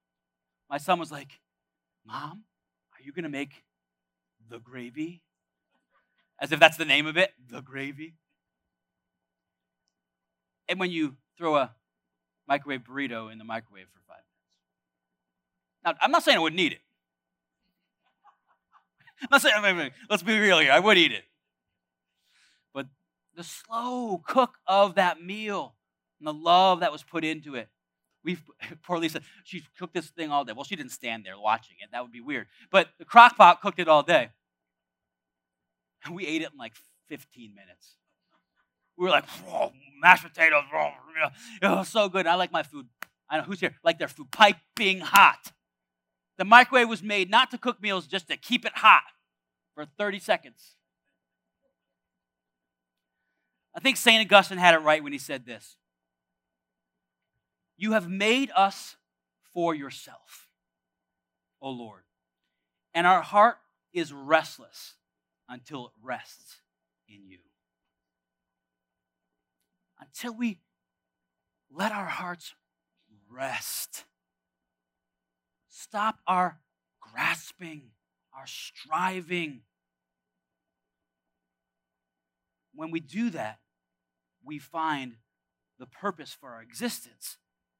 My 0.68 0.76
son 0.76 1.00
was 1.00 1.10
like, 1.10 1.40
Mom, 2.06 2.44
are 2.92 3.02
you 3.02 3.10
going 3.10 3.24
to 3.24 3.30
make 3.30 3.64
the 4.48 4.58
gravy? 4.58 5.22
As 6.38 6.52
if 6.52 6.60
that's 6.60 6.76
the 6.76 6.84
name 6.84 7.06
of 7.06 7.16
it, 7.16 7.32
the 7.48 7.62
gravy. 7.62 8.14
And 10.68 10.78
when 10.78 10.90
you 10.90 11.16
throw 11.38 11.56
a 11.56 11.74
microwave 12.46 12.82
burrito 12.82 13.32
in 13.32 13.38
the 13.38 13.44
microwave 13.44 13.86
for 13.92 14.00
five 14.06 14.18
minutes. 14.18 14.38
Now, 15.84 15.94
I'm 16.02 16.10
not 16.10 16.22
saying 16.22 16.36
I 16.36 16.40
wouldn't 16.40 16.60
eat 16.60 16.72
it. 16.72 16.80
I'm 19.22 19.28
not 19.30 19.40
saying, 19.40 19.90
let's 20.10 20.22
be 20.22 20.38
real 20.38 20.58
here, 20.58 20.70
I 20.70 20.80
would 20.80 20.98
eat 20.98 21.12
it. 21.12 21.24
But 22.74 22.86
the 23.34 23.42
slow 23.42 24.22
cook 24.22 24.56
of 24.66 24.96
that 24.96 25.22
meal 25.22 25.75
and 26.18 26.26
the 26.26 26.32
love 26.32 26.80
that 26.80 26.92
was 26.92 27.02
put 27.02 27.24
into 27.24 27.54
it. 27.54 27.68
We've, 28.24 28.42
poor 28.82 28.98
Lisa, 28.98 29.20
she 29.44 29.62
cooked 29.78 29.94
this 29.94 30.08
thing 30.08 30.30
all 30.30 30.44
day. 30.44 30.52
Well, 30.52 30.64
she 30.64 30.76
didn't 30.76 30.92
stand 30.92 31.24
there 31.24 31.38
watching 31.38 31.76
it. 31.80 31.90
That 31.92 32.02
would 32.02 32.12
be 32.12 32.20
weird. 32.20 32.46
But 32.70 32.88
the 32.98 33.04
crock 33.04 33.36
pot 33.36 33.60
cooked 33.60 33.78
it 33.78 33.88
all 33.88 34.02
day. 34.02 34.30
And 36.04 36.14
we 36.14 36.26
ate 36.26 36.42
it 36.42 36.50
in 36.52 36.58
like 36.58 36.74
15 37.08 37.54
minutes. 37.54 37.96
We 38.96 39.04
were 39.04 39.10
like, 39.10 39.24
oh, 39.48 39.72
mashed 40.00 40.24
potatoes, 40.24 40.64
oh, 40.74 40.90
was 41.16 41.32
oh, 41.62 41.82
so 41.82 42.08
good. 42.08 42.26
I 42.26 42.34
like 42.34 42.52
my 42.52 42.62
food. 42.62 42.86
I 43.28 43.38
know 43.38 43.44
who's 43.44 43.60
here. 43.60 43.74
Like 43.84 43.98
their 43.98 44.08
food 44.08 44.30
piping 44.30 45.00
hot. 45.00 45.52
The 46.38 46.44
microwave 46.44 46.88
was 46.88 47.02
made 47.02 47.30
not 47.30 47.50
to 47.50 47.58
cook 47.58 47.80
meals, 47.82 48.06
just 48.06 48.28
to 48.28 48.36
keep 48.36 48.64
it 48.64 48.72
hot 48.76 49.02
for 49.74 49.86
30 49.98 50.18
seconds. 50.18 50.76
I 53.74 53.80
think 53.80 53.96
St. 53.96 54.24
Augustine 54.24 54.58
had 54.58 54.74
it 54.74 54.78
right 54.78 55.02
when 55.02 55.12
he 55.12 55.18
said 55.18 55.44
this 55.44 55.76
You 57.76 57.92
have 57.92 58.08
made 58.08 58.50
us 58.56 58.96
for 59.52 59.74
yourself, 59.74 60.48
O 61.60 61.70
Lord, 61.70 62.02
and 62.94 63.06
our 63.06 63.22
heart 63.22 63.58
is 63.92 64.12
restless 64.12 64.94
until 65.48 65.86
it 65.86 65.92
rests 66.02 66.56
in 67.08 67.26
you. 67.26 67.38
Until 70.00 70.34
we 70.34 70.58
let 71.70 71.92
our 71.92 72.06
hearts 72.06 72.54
rest. 73.30 74.04
Stop 75.68 76.18
our 76.26 76.58
grasping, 77.00 77.90
our 78.36 78.46
striving. 78.46 79.60
When 82.74 82.90
we 82.90 83.00
do 83.00 83.30
that, 83.30 83.58
we 84.44 84.58
find 84.58 85.16
the 85.78 85.86
purpose 85.86 86.32
for 86.38 86.50
our 86.50 86.62
existence 86.62 87.36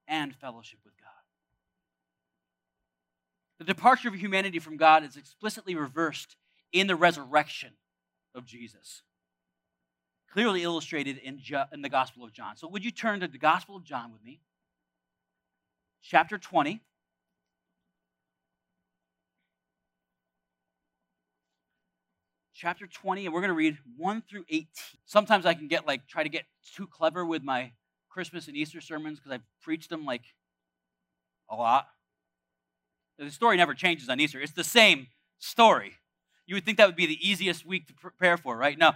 and 0.09 0.35
fellowship 0.35 0.81
with 0.85 0.95
God. 0.99 1.11
The 3.59 3.65
departure 3.65 4.09
of 4.09 4.15
humanity 4.15 4.59
from 4.59 4.77
God 4.77 5.05
is 5.05 5.17
explicitly 5.17 5.75
reversed 5.75 6.37
in 6.73 6.87
the 6.87 6.97
resurrection 6.97 7.73
of 8.35 8.45
Jesus, 8.45 9.03
clearly 10.31 10.63
illustrated 10.63 11.19
in, 11.19 11.41
in 11.73 11.83
the 11.83 11.89
Gospel 11.89 12.25
of 12.25 12.33
John. 12.33 12.57
So, 12.57 12.69
would 12.69 12.85
you 12.85 12.91
turn 12.91 13.21
to 13.21 13.29
the 13.29 13.39
Gospel 13.39 13.77
of 13.77 13.85
John 13.85 14.13
with 14.13 14.23
me? 14.23 14.41
Chapter 16.03 16.39
20. 16.39 16.83
chapter 22.57 22.87
20, 22.87 23.27
and 23.27 23.35
we're 23.35 23.41
going 23.41 23.51
to 23.51 23.55
read 23.55 23.77
1 23.99 24.23
through 24.23 24.45
18. 24.49 24.67
Sometimes 25.05 25.45
I 25.45 25.53
can 25.53 25.69
get 25.69 25.87
like, 25.87 26.09
try 26.09 26.23
to 26.23 26.29
get 26.29 26.45
too 26.75 26.87
clever 26.87 27.25
with 27.25 27.43
my 27.43 27.73
Christmas 28.17 28.49
and 28.49 28.57
Easter 28.57 28.81
sermons 28.81 29.19
because 29.19 29.31
I've 29.31 29.45
preached 29.61 29.91
them 29.91 30.07
like 30.07 30.23
a 31.51 31.55
lot. 31.55 31.87
The 33.19 33.31
story 33.31 33.59
never 33.59 33.75
changes 33.75 34.09
on 34.09 34.19
Easter, 34.19 34.41
it's 34.41 34.53
the 34.53 34.65
same 34.65 35.09
story. 35.39 35.93
You 36.47 36.55
would 36.55 36.65
think 36.65 36.79
that 36.79 36.87
would 36.87 36.97
be 36.97 37.05
the 37.05 37.29
easiest 37.29 37.67
week 37.67 37.89
to 37.89 37.93
prepare 37.93 38.39
for, 38.39 38.57
right? 38.57 38.79
No, 38.79 38.93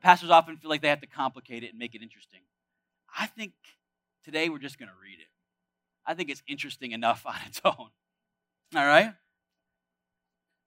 pastors 0.00 0.30
often 0.30 0.56
feel 0.56 0.70
like 0.70 0.80
they 0.80 0.88
have 0.88 1.02
to 1.02 1.06
complicate 1.06 1.64
it 1.64 1.70
and 1.70 1.78
make 1.78 1.94
it 1.94 2.00
interesting. 2.00 2.40
I 3.14 3.26
think 3.26 3.52
today 4.24 4.48
we're 4.48 4.56
just 4.56 4.78
going 4.78 4.88
to 4.88 4.94
read 5.02 5.18
it. 5.20 5.28
I 6.06 6.14
think 6.14 6.30
it's 6.30 6.42
interesting 6.48 6.92
enough 6.92 7.24
on 7.26 7.34
its 7.46 7.60
own. 7.66 7.74
All 7.76 7.90
right? 8.86 9.12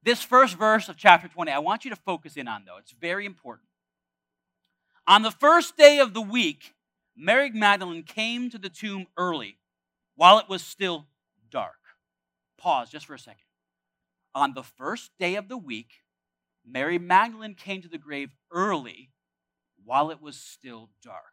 This 0.03 0.21
first 0.21 0.57
verse 0.59 0.89
of 0.89 0.95
chapter 0.95 1.27
20, 1.27 1.51
I 1.51 1.57
want 1.57 1.85
you 1.85 1.89
to 1.89 1.95
focus 1.95 2.37
in 2.37 2.47
on, 2.47 2.65
though. 2.67 2.77
It's 2.77 2.91
very 2.91 3.25
important. 3.25 3.67
On 5.07 5.23
the 5.23 5.31
first 5.31 5.75
day 5.75 5.97
of 5.97 6.13
the 6.13 6.21
week, 6.21 6.74
Mary 7.15 7.49
Magdalene 7.51 8.03
came 8.03 8.49
to 8.49 8.57
the 8.57 8.69
tomb 8.69 9.07
early 9.17 9.57
while 10.15 10.37
it 10.39 10.49
was 10.49 10.63
still 10.63 11.07
dark. 11.49 11.75
Pause 12.57 12.89
just 12.89 13.05
for 13.05 13.13
a 13.13 13.19
second. 13.19 13.41
On 14.33 14.53
the 14.53 14.63
first 14.63 15.11
day 15.17 15.35
of 15.35 15.47
the 15.47 15.57
week, 15.57 16.01
Mary 16.65 16.97
Magdalene 16.99 17.55
came 17.55 17.81
to 17.81 17.87
the 17.87 17.97
grave 17.97 18.31
early 18.51 19.11
while 19.83 20.09
it 20.11 20.21
was 20.21 20.37
still 20.37 20.89
dark. 21.01 21.23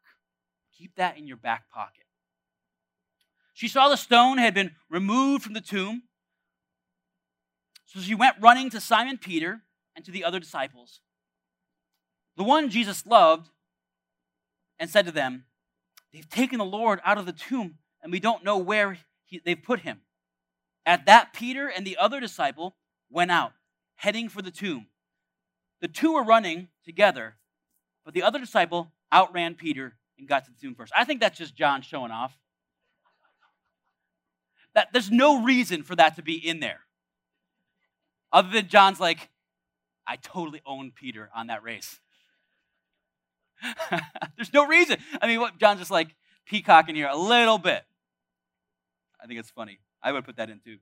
Keep 0.76 0.96
that 0.96 1.16
in 1.16 1.26
your 1.26 1.36
back 1.36 1.68
pocket. 1.70 2.04
She 3.54 3.68
saw 3.68 3.88
the 3.88 3.96
stone 3.96 4.38
had 4.38 4.54
been 4.54 4.72
removed 4.88 5.42
from 5.42 5.54
the 5.54 5.60
tomb. 5.60 6.02
So 7.86 8.00
she 8.00 8.14
went 8.14 8.36
running 8.40 8.70
to 8.70 8.80
Simon 8.80 9.18
Peter 9.18 9.62
and 9.94 10.04
to 10.04 10.10
the 10.10 10.24
other 10.24 10.40
disciples, 10.40 11.00
the 12.36 12.42
one 12.42 12.70
Jesus 12.70 13.04
loved, 13.04 13.50
and 14.78 14.88
said 14.88 15.04
to 15.04 15.12
them, 15.12 15.44
They've 16.12 16.28
taken 16.28 16.58
the 16.58 16.64
Lord 16.64 17.00
out 17.04 17.18
of 17.18 17.26
the 17.26 17.32
tomb, 17.32 17.78
and 18.02 18.12
we 18.12 18.20
don't 18.20 18.44
know 18.44 18.58
where 18.58 18.98
he, 19.24 19.40
they've 19.44 19.62
put 19.62 19.80
him. 19.80 20.00
At 20.84 21.06
that, 21.06 21.32
Peter 21.32 21.68
and 21.68 21.86
the 21.86 21.96
other 21.96 22.20
disciple 22.20 22.76
went 23.10 23.30
out, 23.30 23.52
heading 23.94 24.28
for 24.28 24.42
the 24.42 24.50
tomb. 24.50 24.86
The 25.80 25.88
two 25.88 26.14
were 26.14 26.22
running 26.22 26.68
together, 26.84 27.36
but 28.04 28.14
the 28.14 28.22
other 28.22 28.38
disciple 28.38 28.92
outran 29.12 29.54
Peter 29.54 29.94
and 30.18 30.28
got 30.28 30.44
to 30.44 30.50
the 30.50 30.56
tomb 30.60 30.74
first. 30.74 30.92
I 30.96 31.04
think 31.04 31.20
that's 31.20 31.38
just 31.38 31.54
John 31.54 31.82
showing 31.82 32.10
off. 32.10 32.36
That 34.74 34.88
there's 34.92 35.10
no 35.10 35.42
reason 35.42 35.82
for 35.82 35.96
that 35.96 36.16
to 36.16 36.22
be 36.22 36.34
in 36.34 36.60
there. 36.60 36.80
Other 38.32 38.50
than 38.50 38.68
John's 38.68 39.00
like, 39.00 39.28
I 40.06 40.16
totally 40.16 40.62
own 40.64 40.92
Peter 40.94 41.30
on 41.34 41.48
that 41.48 41.62
race. 41.62 42.00
There's 44.36 44.52
no 44.52 44.66
reason. 44.66 44.98
I 45.20 45.26
mean, 45.26 45.40
what 45.40 45.58
John's 45.58 45.80
just 45.80 45.90
like 45.90 46.14
peacocking 46.46 46.94
here 46.94 47.08
a 47.10 47.16
little 47.16 47.58
bit. 47.58 47.84
I 49.20 49.26
think 49.26 49.38
it's 49.38 49.50
funny. 49.50 49.78
I 50.02 50.12
would 50.12 50.24
put 50.24 50.36
that 50.36 50.50
in 50.50 50.60
too. 50.60 50.78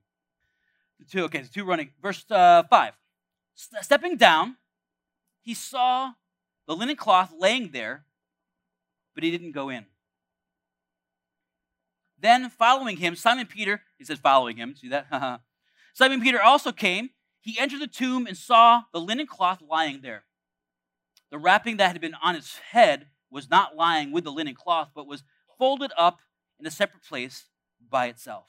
The 0.99 1.05
two, 1.05 1.23
okay, 1.25 1.41
the 1.41 1.49
two 1.49 1.63
running. 1.63 1.91
Verse 2.01 2.25
uh, 2.29 2.63
five. 2.69 2.93
Stepping 3.55 4.17
down, 4.17 4.57
he 5.41 5.53
saw 5.53 6.13
the 6.67 6.75
linen 6.75 6.95
cloth 6.95 7.33
laying 7.37 7.71
there, 7.71 8.05
but 9.13 9.23
he 9.23 9.31
didn't 9.31 9.51
go 9.51 9.69
in. 9.69 9.85
Then, 12.19 12.49
following 12.49 12.97
him, 12.97 13.15
Simon 13.15 13.47
Peter, 13.47 13.81
he 13.97 14.05
says, 14.05 14.19
following 14.19 14.57
him, 14.57 14.75
see 14.75 14.89
that? 14.89 15.41
Simon 15.93 16.21
Peter 16.21 16.41
also 16.41 16.71
came 16.71 17.09
he 17.41 17.59
entered 17.59 17.81
the 17.81 17.87
tomb 17.87 18.27
and 18.27 18.37
saw 18.37 18.83
the 18.93 19.01
linen 19.01 19.25
cloth 19.25 19.61
lying 19.67 20.01
there. 20.01 20.23
The 21.31 21.39
wrapping 21.39 21.77
that 21.77 21.93
had 21.93 22.01
been 22.01 22.15
on 22.21 22.35
his 22.35 22.57
head 22.57 23.07
was 23.31 23.49
not 23.49 23.75
lying 23.75 24.11
with 24.11 24.25
the 24.25 24.31
linen 24.31 24.53
cloth, 24.53 24.89
but 24.93 25.07
was 25.07 25.23
folded 25.57 25.91
up 25.97 26.19
in 26.59 26.67
a 26.67 26.71
separate 26.71 27.03
place 27.03 27.45
by 27.89 28.07
itself. 28.07 28.45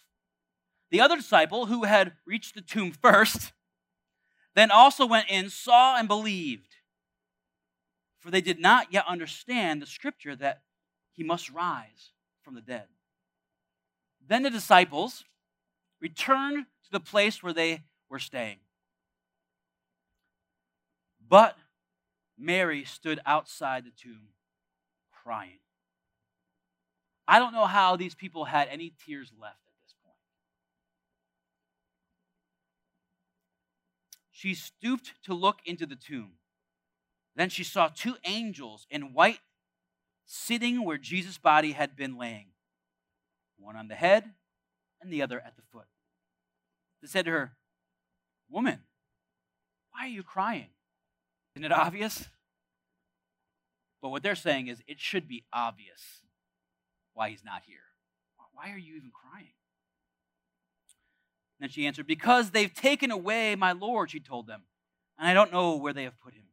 The 0.91 1.01
other 1.01 1.17
disciple, 1.17 1.67
who 1.67 1.85
had 1.85 2.13
reached 2.27 2.55
the 2.55 2.61
tomb 2.61 2.91
first, 2.91 3.53
then 4.55 4.71
also 4.71 5.07
went 5.07 5.31
in, 5.31 5.49
saw, 5.49 5.97
and 5.97 6.09
believed. 6.09 6.75
For 8.19 8.31
they 8.31 8.41
did 8.41 8.61
not 8.61 8.93
yet 8.93 9.05
understand 9.09 9.81
the 9.81 9.87
scripture 9.87 10.37
that 10.37 10.63
he 11.13 11.23
must 11.23 11.51
rise 11.51 12.11
from 12.43 12.55
the 12.55 12.61
dead. 12.61 12.87
Then 14.27 14.43
the 14.43 14.51
disciples 14.51 15.25
returned 16.01 16.67
to 16.85 16.91
the 16.91 17.01
place 17.01 17.43
where 17.43 17.53
they 17.53 17.83
were 18.09 18.19
staying. 18.19 18.59
But 21.27 21.57
Mary 22.43 22.85
stood 22.85 23.21
outside 23.25 23.85
the 23.85 23.91
tomb 23.91 24.29
crying. 25.23 25.61
I 27.29 27.39
don't 27.39 27.53
know 27.53 27.67
how 27.67 27.95
these 27.95 28.17
people 28.17 28.47
had 28.47 28.67
any 28.69 28.93
tears 29.07 29.31
left 29.41 29.61
at 29.69 29.81
this 29.81 29.95
point. 30.05 30.17
She 34.33 34.55
stooped 34.55 35.13
to 35.25 35.35
look 35.35 35.61
into 35.65 35.87
the 35.87 35.95
tomb. 35.95 36.33
Then 37.37 37.49
she 37.49 37.63
saw 37.63 37.89
two 37.89 38.17
angels 38.25 38.89
in 38.91 39.15
white 39.15 39.41
sitting 40.27 40.85
where 40.85 40.99
Jesus' 40.99 41.39
body 41.39 41.73
had 41.73 41.95
been 41.95 42.19
laying, 42.19 42.49
one 43.57 43.77
on 43.77 43.87
the 43.87 43.95
head 43.95 44.25
and 45.01 45.13
the 45.13 45.23
other 45.23 45.39
at 45.39 45.55
the 45.55 45.63
foot. 45.71 45.87
They 47.01 47.09
said 47.09 47.25
to 47.27 47.31
her, 47.31 47.53
Woman, 48.51 48.81
why 49.93 50.07
are 50.07 50.11
you 50.11 50.25
crying? 50.25 50.71
Isn't 51.55 51.65
it 51.65 51.73
obvious? 51.73 52.29
But 54.01 54.11
what 54.11 54.23
they're 54.23 54.35
saying 54.35 54.67
is 54.69 54.83
it 54.87 54.99
should 54.99 55.29
be 55.29 55.45
obvious 55.53 56.23
why 57.15 57.31
he's 57.31 57.45
not 57.45 57.63
here. 57.67 57.79
Why 58.53 58.71
are 58.73 58.79
you 58.79 58.97
even 58.97 59.11
crying? 59.13 59.53
And 61.61 61.71
she 61.71 61.87
answered, 61.87 62.07
Because 62.07 62.51
they've 62.51 62.73
taken 62.73 63.11
away 63.11 63.55
my 63.55 63.73
Lord, 63.73 64.11
she 64.11 64.21
told 64.21 64.47
them, 64.47 64.63
and 65.19 65.29
I 65.29 65.35
don't 65.35 65.53
know 65.53 65.77
where 65.77 65.93
they 65.93 66.05
have 66.05 66.21
put 66.21 66.35
him. 66.35 66.45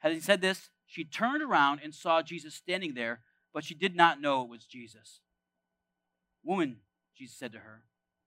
Having 0.00 0.20
said 0.20 0.40
this, 0.40 0.70
she 0.86 1.04
turned 1.04 1.42
around 1.42 1.80
and 1.82 1.94
saw 1.94 2.22
Jesus 2.22 2.54
standing 2.54 2.94
there, 2.94 3.20
but 3.52 3.64
she 3.64 3.74
did 3.74 3.96
not 3.96 4.20
know 4.20 4.42
it 4.42 4.48
was 4.48 4.66
Jesus. 4.66 5.20
Woman, 6.42 6.78
Jesus 7.16 7.36
said 7.36 7.52
to 7.52 7.58
her, 7.58 7.84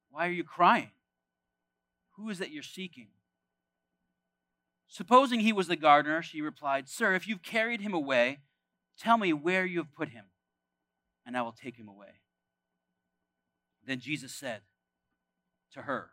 Why 0.10 0.28
are 0.28 0.32
you 0.32 0.44
crying? 0.44 0.92
Who 2.16 2.30
is 2.30 2.40
that 2.40 2.52
you're 2.52 2.64
seeking? 2.64 3.08
Supposing 4.88 5.42
he 5.42 5.54
was 5.54 5.68
the 5.68 5.76
gardener, 5.76 6.22
she 6.22 6.42
replied, 6.42 6.88
Sir, 6.88 7.14
if 7.14 7.28
you've 7.28 7.44
carried 7.44 7.82
him 7.82 7.94
away, 7.94 8.40
tell 8.98 9.18
me 9.18 9.34
where 9.34 9.66
you 9.66 9.80
have 9.80 9.94
put 9.94 10.10
him, 10.10 10.26
and 11.26 11.38
I 11.38 11.42
will 11.42 11.52
take 11.52 11.78
him 11.78 11.88
away. 11.88 12.22
Then 13.86 14.00
Jesus 14.00 14.34
said 14.34 14.62
to 15.74 15.84
her, 15.84 16.12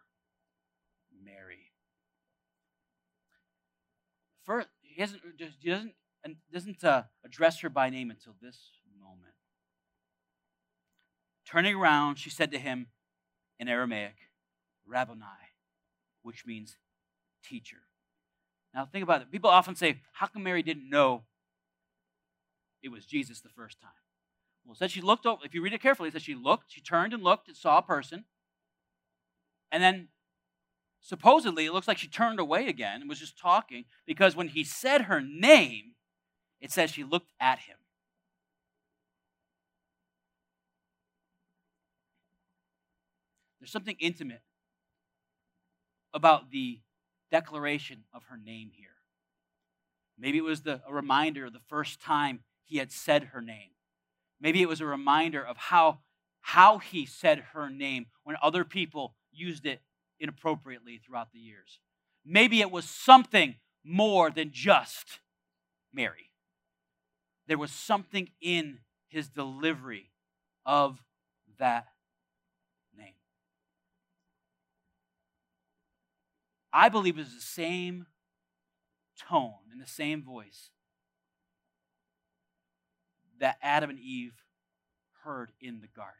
Mary. 1.24 1.70
First, 4.44 4.68
he, 4.80 5.00
hasn't, 5.00 5.22
he 5.60 5.70
doesn't, 5.70 5.94
doesn't 6.52 6.84
uh, 6.84 7.04
address 7.24 7.60
her 7.60 7.68
by 7.68 7.90
name 7.90 8.10
until 8.10 8.34
this 8.42 8.58
moment. 9.00 9.34
Turning 11.46 11.76
around, 11.76 12.16
she 12.16 12.30
said 12.30 12.50
to 12.50 12.58
him 12.58 12.88
in 13.58 13.68
Aramaic, 13.68 14.16
Rabboni, 14.86 15.24
which 16.22 16.44
means 16.44 16.76
teacher. 17.42 17.83
Now 18.74 18.84
think 18.84 19.04
about 19.04 19.22
it. 19.22 19.30
People 19.30 19.50
often 19.50 19.76
say, 19.76 20.00
How 20.12 20.26
come 20.26 20.42
Mary 20.42 20.62
didn't 20.62 20.90
know 20.90 21.22
it 22.82 22.90
was 22.90 23.06
Jesus 23.06 23.40
the 23.40 23.48
first 23.48 23.80
time? 23.80 23.90
Well, 24.64 24.72
it 24.72 24.78
says 24.78 24.90
she 24.90 25.00
looked 25.00 25.26
over, 25.26 25.44
if 25.44 25.54
you 25.54 25.62
read 25.62 25.72
it 25.74 25.82
carefully, 25.82 26.08
it 26.08 26.12
says 26.12 26.22
she 26.22 26.34
looked, 26.34 26.72
she 26.72 26.80
turned 26.80 27.12
and 27.12 27.22
looked 27.22 27.48
and 27.48 27.56
saw 27.56 27.78
a 27.78 27.82
person. 27.82 28.24
And 29.70 29.82
then 29.82 30.08
supposedly 31.00 31.66
it 31.66 31.72
looks 31.72 31.86
like 31.86 31.98
she 31.98 32.08
turned 32.08 32.40
away 32.40 32.66
again 32.66 33.00
and 33.00 33.08
was 33.08 33.20
just 33.20 33.38
talking 33.38 33.84
because 34.06 34.34
when 34.34 34.48
he 34.48 34.64
said 34.64 35.02
her 35.02 35.20
name, 35.20 35.92
it 36.60 36.72
says 36.72 36.90
she 36.90 37.04
looked 37.04 37.32
at 37.38 37.60
him. 37.60 37.76
There's 43.60 43.72
something 43.72 43.96
intimate 43.98 44.42
about 46.12 46.50
the 46.50 46.80
declaration 47.30 48.04
of 48.12 48.24
her 48.24 48.36
name 48.36 48.70
here. 48.72 48.88
Maybe 50.18 50.38
it 50.38 50.44
was 50.44 50.62
the, 50.62 50.80
a 50.86 50.92
reminder 50.92 51.46
of 51.46 51.52
the 51.52 51.58
first 51.58 52.00
time 52.00 52.40
he 52.64 52.78
had 52.78 52.92
said 52.92 53.24
her 53.32 53.40
name. 53.40 53.70
Maybe 54.40 54.62
it 54.62 54.68
was 54.68 54.80
a 54.80 54.86
reminder 54.86 55.44
of 55.44 55.56
how, 55.56 56.00
how 56.40 56.78
he 56.78 57.06
said 57.06 57.46
her 57.52 57.68
name 57.68 58.06
when 58.22 58.36
other 58.42 58.64
people 58.64 59.14
used 59.32 59.66
it 59.66 59.80
inappropriately 60.20 60.98
throughout 60.98 61.32
the 61.32 61.38
years. 61.38 61.80
Maybe 62.24 62.60
it 62.60 62.70
was 62.70 62.88
something 62.88 63.56
more 63.84 64.30
than 64.30 64.50
just 64.52 65.20
Mary. 65.92 66.30
There 67.46 67.58
was 67.58 67.70
something 67.70 68.30
in 68.40 68.78
his 69.08 69.28
delivery 69.28 70.10
of 70.64 70.98
that 71.58 71.86
I 76.74 76.88
believe 76.88 77.20
is 77.20 77.32
the 77.32 77.40
same 77.40 78.06
tone 79.28 79.70
and 79.70 79.80
the 79.80 79.86
same 79.86 80.24
voice 80.24 80.70
that 83.38 83.58
Adam 83.62 83.90
and 83.90 83.98
Eve 84.00 84.32
heard 85.22 85.52
in 85.60 85.80
the 85.80 85.86
garden. 85.86 86.14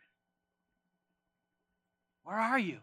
Where 2.22 2.38
are 2.38 2.58
you? 2.58 2.78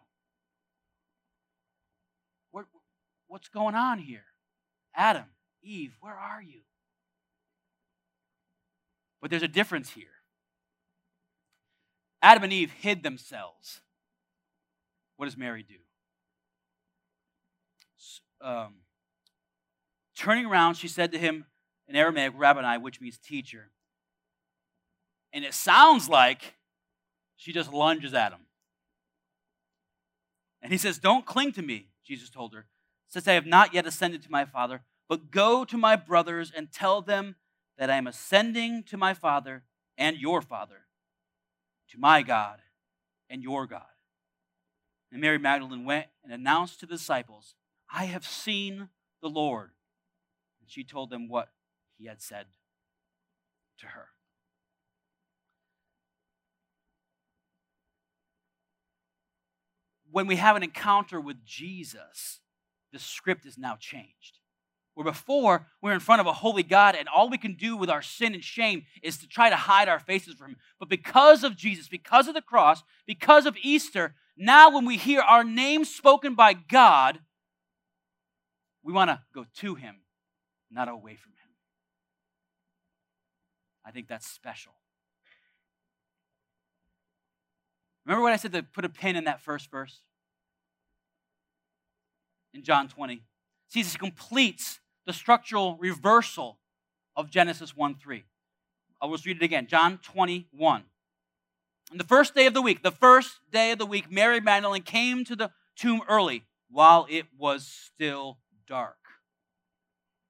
What, 2.52 2.66
what's 3.28 3.48
going 3.48 3.76
on 3.76 4.00
here? 4.00 4.26
Adam, 4.94 5.28
Eve, 5.64 5.94
where 6.02 6.14
are 6.14 6.42
you? 6.42 6.62
But 9.22 9.30
there's 9.30 9.44
a 9.44 9.48
difference 9.48 9.92
here. 9.92 10.08
Adam 12.22 12.44
and 12.44 12.52
Eve 12.52 12.72
hid 12.72 13.02
themselves. 13.02 13.80
What 15.16 15.28
does 15.28 15.38
Mary 15.38 15.64
do? 15.64 15.76
Um, 18.44 18.76
turning 20.18 20.46
around, 20.46 20.76
she 20.76 20.88
said 20.88 21.12
to 21.12 21.18
him 21.18 21.46
in 21.88 21.96
Aramaic, 21.96 22.34
Rabboni, 22.36 22.78
which 22.78 23.02
means 23.02 23.18
teacher. 23.18 23.70
And 25.34 25.46
it 25.46 25.54
sounds 25.54 26.10
like 26.10 26.56
she 27.38 27.52
just 27.54 27.72
lunges 27.72 28.14
at 28.14 28.32
him. 28.32 28.42
And 30.62 30.72
he 30.72 30.78
says, 30.78 31.00
Don't 31.00 31.26
cling 31.26 31.52
to 31.54 31.62
me, 31.62 31.88
Jesus 32.06 32.30
told 32.30 32.54
her, 32.54 32.68
since 33.08 33.28
I 33.28 33.34
have 33.34 33.46
not 33.46 33.74
yet 33.74 33.86
ascended 33.86 34.22
to 34.24 34.32
my 34.32 34.46
Father, 34.46 34.82
but 35.10 35.32
go 35.32 35.66
to 35.66 35.78
my 35.78 35.96
brothers 35.96 36.52
and 36.56 36.72
tell 36.72 37.02
them 37.02 37.36
that 37.78 37.90
I 37.90 37.98
am 37.98 38.08
ascending 38.08 38.84
to 38.84 38.98
my 38.98 39.14
Father 39.14 39.64
and 39.98 40.18
your 40.18 40.42
Father, 40.42 40.86
to 41.90 42.00
my 42.00 42.22
God 42.22 42.60
and 43.30 43.44
your 43.44 43.68
God. 43.68 43.82
And 45.12 45.20
Mary 45.20 45.38
Magdalene 45.38 45.84
went 45.84 46.08
and 46.24 46.32
announced 46.32 46.80
to 46.80 46.86
the 46.86 46.94
disciples 46.96 47.56
I 47.94 48.06
have 48.06 48.26
seen 48.26 48.90
the 49.22 49.30
Lord. 49.30 49.72
And 50.62 50.70
she 50.70 50.84
told 50.84 51.10
them 51.10 51.28
what 51.28 51.50
he 51.98 52.06
had 52.08 52.22
said 52.22 52.46
to 53.80 53.88
her. 53.88 54.08
When 60.10 60.28
we 60.28 60.36
have 60.38 60.56
an 60.56 60.64
encounter 60.64 61.22
with 61.22 61.46
Jesus, 61.46 62.40
the 62.92 63.00
script 63.00 63.46
is 63.46 63.58
now 63.58 63.78
changed. 63.80 64.40
Where 64.94 65.06
before 65.06 65.68
we're 65.82 65.94
in 65.94 66.02
front 66.02 66.20
of 66.20 66.28
a 66.28 66.34
holy 66.34 66.64
God 66.64 66.96
and 66.96 67.08
all 67.08 67.30
we 67.30 67.38
can 67.38 67.54
do 67.54 67.78
with 67.78 67.90
our 67.90 68.02
sin 68.02 68.34
and 68.34 68.44
shame 68.44 68.84
is 69.02 69.18
to 69.20 69.28
try 69.28 69.50
to 69.50 69.56
hide 69.56 69.88
our 69.88 70.00
faces 70.00 70.36
from 70.36 70.50
Him. 70.50 70.58
But 70.80 70.90
because 70.90 71.46
of 71.46 71.56
Jesus, 71.56 71.88
because 71.88 72.28
of 72.28 72.34
the 72.34 72.42
cross, 72.42 72.84
because 73.08 73.46
of 73.46 73.56
Easter, 73.64 74.16
now 74.36 74.70
when 74.70 74.86
we 74.86 74.98
hear 74.98 75.22
our 75.22 75.46
name 75.46 75.86
spoken 75.86 76.36
by 76.36 76.54
God, 76.54 77.20
we 78.84 78.94
want 78.94 79.10
to 79.10 79.22
go 79.34 79.46
to 79.58 79.76
Him, 79.76 79.98
not 80.70 80.88
away 80.88 81.16
from 81.16 81.32
Him. 81.32 81.50
I 83.86 83.92
think 83.92 84.08
that's 84.08 84.28
special. 84.28 84.74
Remember 88.06 88.24
what 88.24 88.34
I 88.34 88.38
said 88.38 88.54
to 88.54 88.64
put 88.64 88.86
a 88.86 88.90
pin 88.90 89.16
in 89.16 89.26
that 89.26 89.42
first 89.42 89.70
verse? 89.70 90.00
In 92.54 92.64
John 92.64 92.88
20. 92.88 93.24
Jesus 93.72 93.96
completes 93.96 94.80
the 95.06 95.14
structural 95.14 95.78
reversal 95.78 96.60
of 97.16 97.30
Genesis 97.30 97.76
1 97.76 97.96
3. 97.96 98.24
I'll 99.02 99.12
just 99.12 99.26
read 99.26 99.38
it 99.38 99.44
again. 99.44 99.68
John 99.68 100.00
21. 100.00 100.84
On 101.92 101.98
the 101.98 102.04
first 102.04 102.36
day 102.36 102.46
of 102.46 102.54
the 102.54 102.62
week, 102.62 102.84
the 102.84 102.92
first 102.92 103.40
day 103.52 103.72
of 103.72 103.80
the 103.80 103.86
week, 103.86 104.12
Mary 104.12 104.40
Magdalene 104.40 104.84
came 104.84 105.26
to 105.26 105.36
the 105.36 105.52
tomb 105.76 106.02
early 106.08 106.44
while 106.70 107.08
it 107.10 107.26
was 107.38 107.66
still 107.66 108.38
dark. 108.68 108.98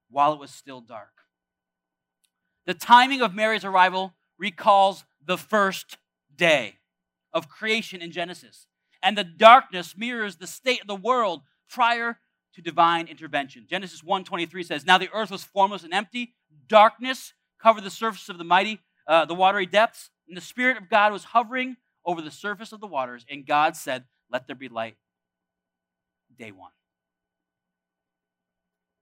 While 0.10 0.34
it 0.34 0.40
was 0.40 0.52
still 0.52 0.82
dark. 0.82 1.22
The 2.66 2.74
timing 2.74 3.22
of 3.22 3.34
Mary's 3.34 3.66
arrival 3.66 4.14
recalls 4.38 5.06
the 5.26 5.38
first 5.38 5.98
day 6.36 6.76
of 7.34 7.50
creation 7.50 8.02
in 8.02 8.12
Genesis. 8.12 8.68
And 9.02 9.18
the 9.18 9.24
darkness 9.24 9.96
mirrors 9.98 10.36
the 10.36 10.48
state 10.48 10.82
of 10.82 10.88
the 10.88 10.96
world 10.96 11.42
prior 11.70 12.20
to 12.54 12.62
divine 12.62 13.08
intervention. 13.08 13.66
Genesis 13.68 14.04
1:23 14.04 14.64
says, 14.64 14.86
"Now 14.86 14.98
the 14.98 15.12
earth 15.12 15.32
was 15.32 15.44
formless 15.44 15.84
and 15.84 15.94
empty; 15.94 16.36
darkness 16.68 17.34
covered 17.58 17.84
the 17.84 17.90
surface 17.90 18.30
of 18.30 18.38
the 18.38 18.44
mighty, 18.44 18.82
uh, 19.08 19.26
the 19.26 19.36
watery 19.36 19.66
depths, 19.66 20.12
and 20.28 20.36
the 20.36 20.42
spirit 20.42 20.78
of 20.78 20.90
God 20.90 21.12
was 21.14 21.26
hovering 21.26 21.78
over 22.04 22.22
the 22.22 22.32
surface 22.32 22.72
of 22.72 22.80
the 22.80 22.88
waters. 22.88 23.26
And 23.30 23.46
God 23.46 23.76
said, 23.76 24.08
"Let 24.30 24.48
there 24.48 24.56
be 24.56 24.70
light." 24.70 24.98
Day 26.36 26.52
one 26.52 26.74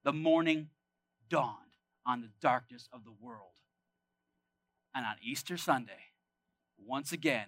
the 0.04 0.14
morning 0.14 0.70
dawned 1.30 1.56
on 2.06 2.22
the 2.22 2.30
darkness 2.42 2.88
of 2.92 3.04
the 3.04 3.14
world. 3.22 3.52
And 4.96 5.06
on 5.06 5.16
Easter 5.22 5.58
Sunday, 5.58 6.10
once 6.86 7.12
again, 7.12 7.48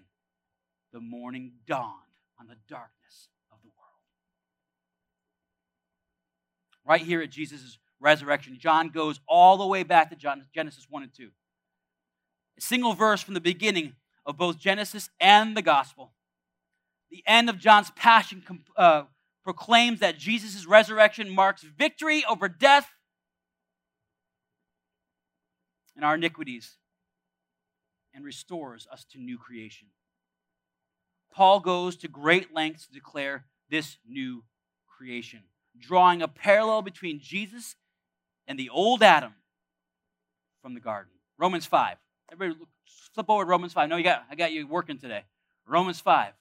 the 0.93 0.99
morning 0.99 1.53
dawned 1.65 1.95
on 2.39 2.47
the 2.47 2.57
darkness 2.67 3.29
of 3.51 3.57
the 3.61 3.69
world. 3.69 3.77
Right 6.85 7.01
here 7.01 7.21
at 7.21 7.29
Jesus' 7.29 7.79
resurrection, 7.99 8.57
John 8.59 8.89
goes 8.89 9.19
all 9.27 9.57
the 9.57 9.65
way 9.65 9.83
back 9.83 10.09
to 10.09 10.43
Genesis 10.53 10.87
1 10.89 11.03
and 11.03 11.13
2. 11.13 11.29
A 12.57 12.61
single 12.61 12.93
verse 12.93 13.21
from 13.21 13.33
the 13.33 13.41
beginning 13.41 13.95
of 14.25 14.37
both 14.37 14.59
Genesis 14.59 15.09
and 15.19 15.55
the 15.55 15.61
gospel. 15.61 16.11
The 17.09 17.23
end 17.25 17.49
of 17.49 17.57
John's 17.57 17.91
passion 17.91 18.43
uh, 18.77 19.03
proclaims 19.43 19.99
that 19.99 20.17
Jesus' 20.17 20.65
resurrection 20.65 21.29
marks 21.29 21.63
victory 21.63 22.23
over 22.29 22.47
death 22.47 22.87
and 25.95 26.05
our 26.05 26.15
iniquities 26.15 26.77
and 28.13 28.23
restores 28.25 28.87
us 28.91 29.05
to 29.05 29.19
new 29.19 29.37
creation. 29.37 29.87
Paul 31.33 31.59
goes 31.59 31.95
to 31.97 32.07
great 32.07 32.53
lengths 32.53 32.87
to 32.87 32.93
declare 32.93 33.45
this 33.69 33.97
new 34.07 34.43
creation, 34.87 35.43
drawing 35.79 36.21
a 36.21 36.27
parallel 36.27 36.81
between 36.81 37.19
Jesus 37.19 37.75
and 38.47 38.59
the 38.59 38.69
old 38.69 39.01
Adam 39.01 39.33
from 40.61 40.73
the 40.73 40.79
garden. 40.79 41.13
Romans 41.37 41.65
5. 41.65 41.97
Everybody 42.31 42.65
flip 43.13 43.29
over 43.29 43.45
Romans 43.45 43.73
5. 43.73 43.89
No, 43.89 43.97
you 43.97 44.03
got 44.03 44.23
I 44.29 44.35
got 44.35 44.51
you 44.51 44.67
working 44.67 44.97
today. 44.97 45.23
Romans 45.65 45.99
5. 45.99 46.33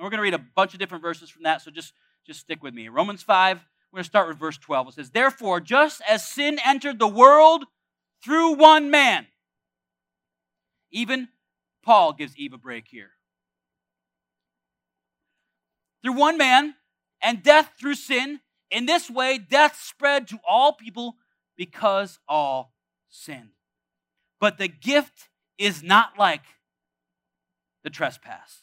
And 0.00 0.06
we're 0.06 0.12
going 0.12 0.20
to 0.20 0.22
read 0.22 0.32
a 0.32 0.46
bunch 0.56 0.72
of 0.72 0.80
different 0.80 1.02
verses 1.02 1.28
from 1.28 1.42
that, 1.42 1.60
so 1.60 1.70
just, 1.70 1.92
just 2.26 2.40
stick 2.40 2.62
with 2.62 2.72
me. 2.72 2.88
Romans 2.88 3.22
5, 3.22 3.58
we're 3.92 3.98
going 3.98 4.02
to 4.02 4.08
start 4.08 4.28
with 4.28 4.38
verse 4.38 4.56
12. 4.56 4.88
It 4.88 4.94
says, 4.94 5.10
Therefore, 5.10 5.60
just 5.60 6.00
as 6.08 6.26
sin 6.26 6.58
entered 6.64 6.98
the 6.98 7.06
world 7.06 7.66
through 8.24 8.54
one 8.54 8.90
man, 8.90 9.26
even 10.90 11.28
Paul 11.84 12.14
gives 12.14 12.34
Eve 12.38 12.54
a 12.54 12.56
break 12.56 12.86
here. 12.88 13.10
Through 16.02 16.14
one 16.14 16.38
man, 16.38 16.76
and 17.20 17.42
death 17.42 17.72
through 17.78 17.96
sin. 17.96 18.40
In 18.70 18.86
this 18.86 19.10
way, 19.10 19.36
death 19.36 19.78
spread 19.78 20.28
to 20.28 20.38
all 20.48 20.72
people 20.72 21.16
because 21.58 22.18
all 22.26 22.72
sinned. 23.10 23.50
But 24.40 24.56
the 24.56 24.68
gift 24.68 25.28
is 25.58 25.82
not 25.82 26.18
like 26.18 26.44
the 27.84 27.90
trespass. 27.90 28.62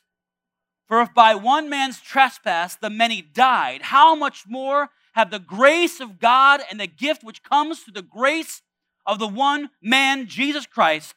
For 0.88 1.02
if 1.02 1.14
by 1.14 1.36
one 1.36 1.70
man's 1.70 2.00
trespass 2.00 2.76
the 2.76 2.90
many 2.90 3.22
died, 3.22 3.84
how 3.84 4.16
much 4.16 4.46
more 4.48 4.90
have 5.14 5.32
the 5.32 5.40
grace 5.40 6.00
of 6.00 6.20
God 6.20 6.62
and 6.70 6.80
the 6.80 6.88
gift 6.88 7.24
which 7.24 7.44
comes 7.44 7.80
through 7.80 7.94
the 7.94 8.02
grace 8.02 8.62
of 9.06 9.20
the 9.20 9.28
one 9.28 9.70
man, 9.82 10.28
Jesus 10.28 10.66
Christ, 10.66 11.16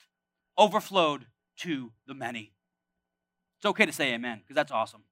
overflowed 0.58 1.26
to 1.58 1.92
the 2.06 2.14
many? 2.14 2.52
It's 3.58 3.66
okay 3.66 3.86
to 3.86 3.92
say 3.92 4.14
amen, 4.14 4.38
because 4.38 4.56
that's 4.56 4.72
awesome. 4.72 5.02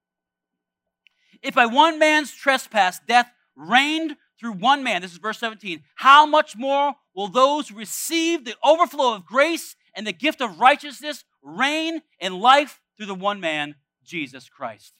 If 1.41 1.55
by 1.55 1.67
one 1.67 1.99
man's 1.99 2.33
trespass 2.33 2.99
death 3.07 3.31
reigned 3.55 4.17
through 4.39 4.53
one 4.53 4.83
man, 4.83 5.01
this 5.01 5.11
is 5.11 5.19
verse 5.19 5.39
17, 5.39 5.83
how 5.95 6.25
much 6.25 6.57
more 6.57 6.95
will 7.15 7.27
those 7.27 7.69
who 7.69 7.77
receive 7.77 8.43
the 8.43 8.55
overflow 8.63 9.13
of 9.15 9.25
grace 9.25 9.75
and 9.93 10.07
the 10.07 10.13
gift 10.13 10.41
of 10.41 10.59
righteousness 10.59 11.23
reign 11.41 12.01
in 12.19 12.39
life 12.39 12.81
through 12.97 13.05
the 13.05 13.15
one 13.15 13.39
man, 13.39 13.75
Jesus 14.09 14.49
Christ. 14.49 14.93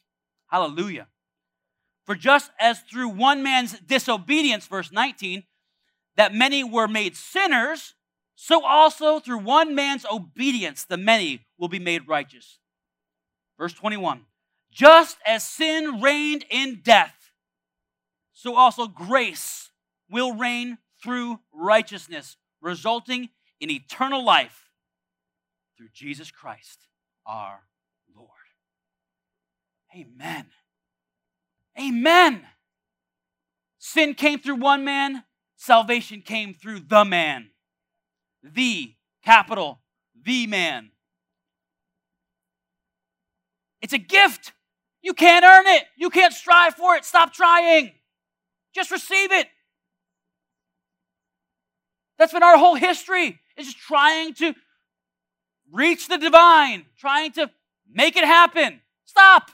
Hallelujah. 0.48 1.08
For 2.06 2.15
just 2.15 2.52
as 2.60 2.80
through 2.82 3.10
one 3.10 3.43
man's 3.43 3.80
disobedience, 3.80 4.67
verse 4.67 4.91
19, 4.91 5.43
that 6.15 6.34
many 6.34 6.63
were 6.63 6.88
made 6.88 7.15
sinners, 7.15 7.95
so 8.36 8.65
also 8.65 9.19
through 9.19 9.39
one 9.39 9.76
man's 9.76 10.06
obedience, 10.12 10.86
the 10.86 10.98
many 10.98 11.45
will 11.58 11.67
be 11.67 11.80
made 11.80 12.08
righteous. 12.08 12.60
Verse 13.58 13.74
21 13.74 14.26
Just 14.72 15.17
as 15.26 15.43
sin 15.43 16.02
reigned 16.02 16.45
in 16.50 16.82
death, 16.84 17.32
so 18.34 18.56
also 18.56 18.88
grace 18.88 19.72
will 20.10 20.36
reign 20.36 20.78
through 21.04 21.39
righteousness, 21.54 22.38
resulting 22.62 23.30
in 23.60 23.69
eternal 23.69 24.24
life 24.24 24.69
through 25.78 25.89
Jesus 25.93 26.32
Christ 26.32 26.88
our 27.26 27.62
Amen. 29.95 30.45
Amen. 31.80 32.41
Sin 33.78 34.13
came 34.13 34.39
through 34.39 34.58
one 34.58 34.84
man, 34.84 35.23
salvation 35.56 36.21
came 36.21 36.54
through 36.54 36.82
the 36.82 37.06
man. 37.06 37.49
The, 38.43 38.93
capital, 39.23 39.82
the 40.21 40.47
man. 40.47 40.91
It's 43.82 43.93
a 43.93 43.97
gift. 43.97 44.54
You 45.02 45.13
can't 45.13 45.45
earn 45.45 45.65
it. 45.67 45.86
You 45.97 46.10
can't 46.10 46.34
strive 46.34 46.75
for 46.75 46.95
it. 46.95 47.06
Stop 47.06 47.34
trying. 47.34 47.91
Just 48.75 48.91
receive 48.91 49.32
it. 49.32 49.47
That's 52.17 52.34
been 52.34 52.43
our 52.43 52.58
whole 52.58 52.75
history, 52.75 53.39
is 53.58 53.65
just 53.65 53.78
trying 53.78 54.34
to 54.36 54.54
reach 55.71 56.10
the 56.10 56.17
divine, 56.17 56.86
trying 56.97 57.32
to 57.34 57.49
make 57.89 58.17
it 58.17 58.25
happen. 58.25 58.82
Stop. 59.06 59.52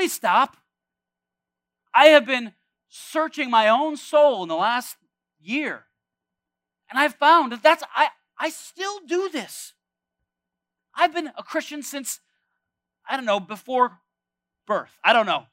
Please 0.00 0.14
stop. 0.14 0.56
I 1.92 2.06
have 2.06 2.24
been 2.24 2.54
searching 2.88 3.50
my 3.50 3.68
own 3.68 3.98
soul 3.98 4.42
in 4.42 4.48
the 4.48 4.56
last 4.56 4.96
year. 5.38 5.84
And 6.88 6.98
I've 6.98 7.16
found 7.16 7.52
that 7.52 7.62
that's, 7.62 7.84
I, 7.94 8.08
I 8.38 8.48
still 8.48 9.00
do 9.06 9.28
this. 9.28 9.74
I've 10.94 11.12
been 11.12 11.30
a 11.36 11.42
Christian 11.42 11.82
since, 11.82 12.20
I 13.06 13.14
don't 13.16 13.26
know, 13.26 13.40
before 13.40 13.98
birth. 14.66 14.96
I 15.04 15.12
don't 15.12 15.26
know. 15.26 15.44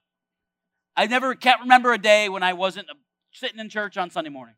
I 0.96 1.08
never 1.08 1.36
can't 1.36 1.60
remember 1.60 1.92
a 1.92 1.98
day 1.98 2.30
when 2.30 2.42
I 2.42 2.54
wasn't 2.54 2.88
sitting 3.34 3.60
in 3.60 3.68
church 3.68 3.98
on 3.98 4.10
Sunday 4.12 4.30
morning. 4.30 4.56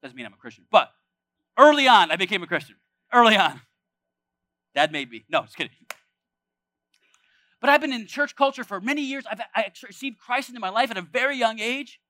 Doesn't 0.00 0.16
mean 0.16 0.26
I'm 0.26 0.34
a 0.34 0.36
Christian, 0.36 0.64
but 0.70 0.92
early 1.58 1.88
on, 1.88 2.12
I 2.12 2.14
became 2.14 2.44
a 2.44 2.46
Christian. 2.46 2.76
Early 3.12 3.34
on. 3.36 3.60
Dad 4.76 4.92
made 4.92 5.10
me. 5.10 5.24
No, 5.28 5.42
just 5.42 5.56
kidding. 5.56 5.72
But 7.60 7.70
I've 7.70 7.80
been 7.80 7.92
in 7.92 8.06
church 8.06 8.36
culture 8.36 8.64
for 8.64 8.80
many 8.80 9.02
years. 9.02 9.24
I've 9.30 9.40
I 9.54 9.70
received 9.84 10.18
Christ 10.18 10.48
into 10.48 10.60
my 10.60 10.68
life 10.68 10.90
at 10.90 10.96
a 10.96 11.02
very 11.02 11.36
young 11.36 11.58
age. 11.58 12.00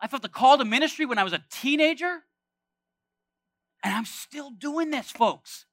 I 0.00 0.08
felt 0.08 0.22
the 0.22 0.28
call 0.28 0.58
to 0.58 0.64
ministry 0.64 1.06
when 1.06 1.18
I 1.18 1.24
was 1.24 1.32
a 1.32 1.44
teenager. 1.50 2.22
And 3.84 3.94
I'm 3.94 4.04
still 4.04 4.50
doing 4.50 4.90
this, 4.90 5.10
folks. 5.10 5.66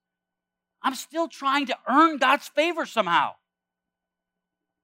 I'm 0.83 0.95
still 0.95 1.27
trying 1.27 1.65
to 1.67 1.77
earn 1.89 2.17
God's 2.17 2.47
favor 2.47 2.85
somehow. 2.85 3.33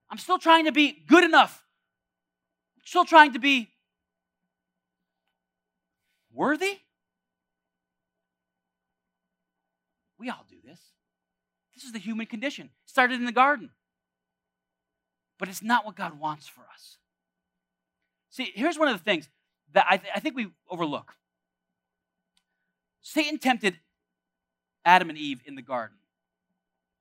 I'm 0.10 0.18
still 0.18 0.40
trying 0.40 0.66
to 0.66 0.72
be 0.72 0.92
good 1.08 1.24
enough. 1.24 1.64
I'm 2.78 2.86
still 2.86 3.06
trying 3.06 3.34
to 3.34 3.40
be 3.40 3.70
worthy. 6.34 6.80
We 10.18 10.30
all 10.30 10.46
do 10.50 10.58
this. 10.64 10.80
This 11.76 11.84
is 11.84 11.92
the 11.92 12.00
human 12.00 12.26
condition. 12.26 12.66
It 12.66 12.90
started 12.90 13.20
in 13.20 13.26
the 13.26 13.32
garden 13.32 13.70
but 15.40 15.50
it's 15.50 15.62
not 15.62 15.86
what 15.86 15.96
God 15.96 16.20
wants 16.20 16.48
for 16.48 16.62
us. 16.74 16.98
See, 18.30 18.52
here's 18.54 18.78
one 18.78 18.88
of 18.88 18.98
the 18.98 19.04
things 19.04 19.30
that 19.74 19.86
I, 19.90 19.98
th- 19.98 20.12
I 20.16 20.20
think 20.20 20.36
we 20.36 20.48
overlook 20.70 21.14
Satan 23.02 23.38
tempted 23.38 23.78
Adam 24.84 25.10
and 25.10 25.18
Eve 25.18 25.42
in 25.46 25.56
the 25.56 25.62
garden 25.62 25.98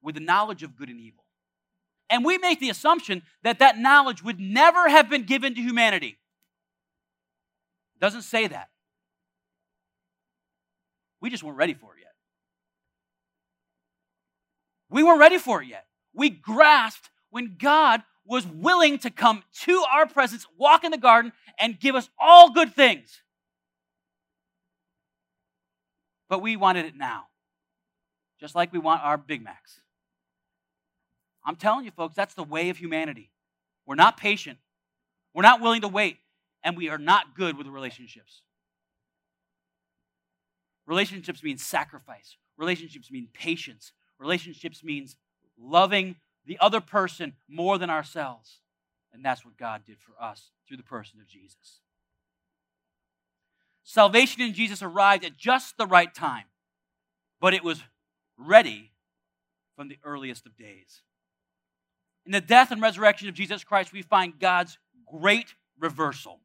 with 0.02 0.14
the 0.14 0.20
knowledge 0.20 0.62
of 0.62 0.76
good 0.76 0.90
and 0.90 1.00
evil. 1.00 1.24
And 2.10 2.24
we 2.24 2.36
make 2.38 2.60
the 2.60 2.68
assumption 2.68 3.22
that 3.42 3.58
that 3.60 3.78
knowledge 3.78 4.22
would 4.22 4.38
never 4.38 4.88
have 4.88 5.08
been 5.08 5.24
given 5.24 5.54
to 5.54 5.60
humanity. 5.60 6.18
It 7.96 8.00
doesn't 8.00 8.22
say 8.22 8.46
that. 8.46 8.68
We 11.20 11.30
just 11.30 11.42
weren't 11.42 11.56
ready 11.56 11.72
for 11.72 11.96
it 11.96 12.00
yet. 12.00 12.12
We 14.90 15.02
weren't 15.02 15.20
ready 15.20 15.38
for 15.38 15.62
it 15.62 15.68
yet. 15.68 15.86
We 16.12 16.28
grasped 16.28 17.08
when 17.30 17.56
God 17.58 18.02
was 18.26 18.46
willing 18.46 18.98
to 18.98 19.10
come 19.10 19.42
to 19.60 19.84
our 19.92 20.06
presence, 20.06 20.46
walk 20.56 20.84
in 20.84 20.90
the 20.90 20.98
garden, 20.98 21.32
and 21.58 21.78
give 21.78 21.94
us 21.94 22.08
all 22.18 22.52
good 22.52 22.74
things. 22.74 23.20
But 26.28 26.40
we 26.40 26.56
wanted 26.56 26.86
it 26.86 26.96
now, 26.96 27.24
just 28.40 28.54
like 28.54 28.72
we 28.72 28.78
want 28.78 29.02
our 29.02 29.18
Big 29.18 29.42
Macs. 29.42 29.80
I'm 31.44 31.56
telling 31.56 31.84
you, 31.84 31.90
folks, 31.90 32.14
that's 32.14 32.34
the 32.34 32.42
way 32.42 32.70
of 32.70 32.78
humanity. 32.78 33.30
We're 33.86 33.94
not 33.96 34.16
patient, 34.16 34.58
we're 35.34 35.42
not 35.42 35.60
willing 35.60 35.82
to 35.82 35.88
wait, 35.88 36.16
and 36.62 36.76
we 36.76 36.88
are 36.88 36.98
not 36.98 37.36
good 37.36 37.58
with 37.58 37.66
relationships. 37.66 38.40
Relationships 40.86 41.42
mean 41.42 41.58
sacrifice. 41.58 42.36
Relationships 42.56 43.10
mean 43.10 43.28
patience. 43.32 43.92
Relationships 44.18 44.84
means 44.84 45.16
loving 45.58 46.16
the 46.46 46.58
other 46.60 46.80
person 46.80 47.34
more 47.48 47.78
than 47.78 47.90
ourselves. 47.90 48.60
And 49.12 49.24
that's 49.24 49.44
what 49.44 49.56
God 49.56 49.82
did 49.86 49.98
for 49.98 50.20
us 50.22 50.50
through 50.66 50.76
the 50.76 50.82
person 50.82 51.20
of 51.20 51.28
Jesus. 51.28 51.80
Salvation 53.84 54.42
in 54.42 54.54
Jesus 54.54 54.82
arrived 54.82 55.24
at 55.24 55.36
just 55.36 55.76
the 55.76 55.86
right 55.86 56.12
time, 56.12 56.44
but 57.40 57.54
it 57.54 57.62
was 57.62 57.82
ready 58.36 58.92
from 59.76 59.88
the 59.88 59.98
earliest 60.02 60.46
of 60.46 60.56
days. 60.56 61.02
In 62.26 62.32
the 62.32 62.40
death 62.40 62.70
and 62.70 62.80
resurrection 62.80 63.28
of 63.28 63.34
Jesus 63.34 63.62
Christ, 63.62 63.92
we 63.92 64.02
find 64.02 64.38
God's 64.40 64.78
great 65.06 65.54
reversal. 65.78 66.40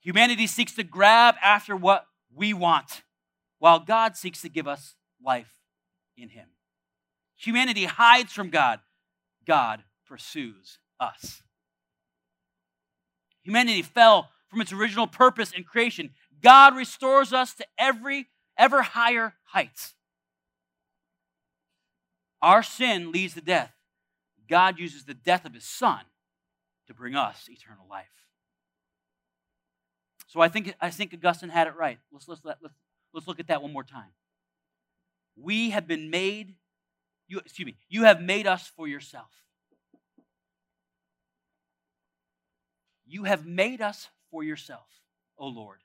Humanity 0.00 0.46
seeks 0.46 0.74
to 0.74 0.84
grab 0.84 1.34
after 1.42 1.74
what 1.74 2.06
we 2.32 2.54
want, 2.54 3.02
while 3.58 3.80
God 3.80 4.16
seeks 4.16 4.42
to 4.42 4.48
give 4.48 4.68
us 4.68 4.94
life 5.24 5.54
in 6.16 6.28
Him. 6.28 6.46
Humanity 7.44 7.84
hides 7.84 8.32
from 8.32 8.48
God, 8.48 8.80
God 9.46 9.82
pursues 10.06 10.78
us. 10.98 11.42
Humanity 13.42 13.82
fell 13.82 14.30
from 14.48 14.62
its 14.62 14.72
original 14.72 15.06
purpose 15.06 15.52
in 15.52 15.64
creation. 15.64 16.10
God 16.42 16.74
restores 16.74 17.32
us 17.32 17.52
to 17.54 17.66
every 17.78 18.28
ever 18.56 18.80
higher 18.80 19.34
heights. 19.44 19.94
Our 22.40 22.62
sin 22.62 23.12
leads 23.12 23.34
to 23.34 23.40
death. 23.40 23.72
God 24.48 24.78
uses 24.78 25.04
the 25.04 25.14
death 25.14 25.44
of 25.44 25.52
his 25.54 25.64
son 25.64 26.00
to 26.86 26.94
bring 26.94 27.14
us 27.14 27.48
eternal 27.50 27.86
life. 27.90 28.06
So 30.28 30.40
I 30.40 30.48
think, 30.48 30.74
I 30.80 30.90
think 30.90 31.12
Augustine 31.12 31.50
had 31.50 31.66
it 31.66 31.76
right. 31.76 31.98
Let's, 32.10 32.26
let's, 32.26 32.44
let, 32.44 32.58
let's, 32.62 32.74
let's 33.12 33.26
look 33.26 33.40
at 33.40 33.48
that 33.48 33.62
one 33.62 33.72
more 33.72 33.84
time. 33.84 34.12
We 35.36 35.70
have 35.70 35.86
been 35.86 36.10
made, 36.10 36.54
you, 37.26 37.38
excuse 37.38 37.66
me, 37.66 37.76
you 37.88 38.04
have 38.04 38.20
made 38.20 38.46
us 38.46 38.70
for 38.76 38.86
yourself. 38.86 39.30
You 43.06 43.24
have 43.24 43.46
made 43.46 43.80
us 43.80 44.08
for 44.30 44.42
yourself, 44.42 44.86
O 45.38 45.46
Lord. 45.46 45.78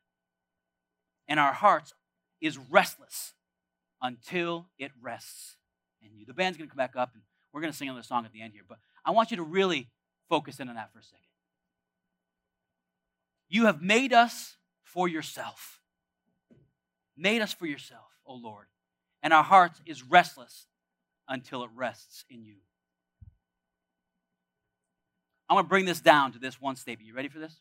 And 1.28 1.39
our 1.39 1.54
hearts 1.54 1.93
is 2.41 2.58
restless 2.58 3.34
until 4.02 4.67
it 4.78 4.91
rests 5.02 5.56
in 6.02 6.15
you. 6.15 6.25
The 6.25 6.34
band's 6.34 6.58
going 6.58 6.67
to 6.67 6.71
come 6.71 6.78
back 6.78 6.95
up 6.95 7.12
and 7.13 7.23
we're 7.54 7.62
going 7.62 7.71
to 7.71 7.78
sing 7.78 7.89
another 7.89 8.04
song 8.04 8.25
at 8.25 8.32
the 8.32 8.41
end 8.41 8.54
here, 8.54 8.63
but 8.67 8.78
I 9.06 9.12
want 9.12 9.32
you 9.32 9.38
to 9.38 9.43
really 9.43 9.89
focus 10.30 10.60
in 10.60 10.69
on 10.69 10.75
that 10.75 10.93
for 10.93 10.99
a 10.99 11.04
second. 11.04 11.19
You 13.49 13.65
have 13.65 13.82
made 13.82 14.13
us 14.13 14.58
for 14.84 15.08
yourself. 15.08 15.82
Made 17.17 17.41
us 17.41 17.54
for 17.54 17.65
yourself, 17.65 18.12
O 18.25 18.36
Lord. 18.36 18.67
And 19.21 19.34
our 19.34 19.43
heart 19.43 19.73
is 19.86 20.04
restless 20.04 20.67
until 21.30 21.63
it 21.63 21.70
rests 21.76 22.26
in 22.30 22.44
you. 22.44 22.56
I'm 25.48 25.56
going 25.56 25.65
to 25.65 25.70
bring 25.70 25.86
this 25.86 26.02
down 26.02 26.34
to 26.34 26.39
this 26.39 26.60
one 26.60 26.76
statement. 26.76 27.08
You 27.08 27.13
ready 27.13 27.30
for 27.30 27.39
this? 27.39 27.56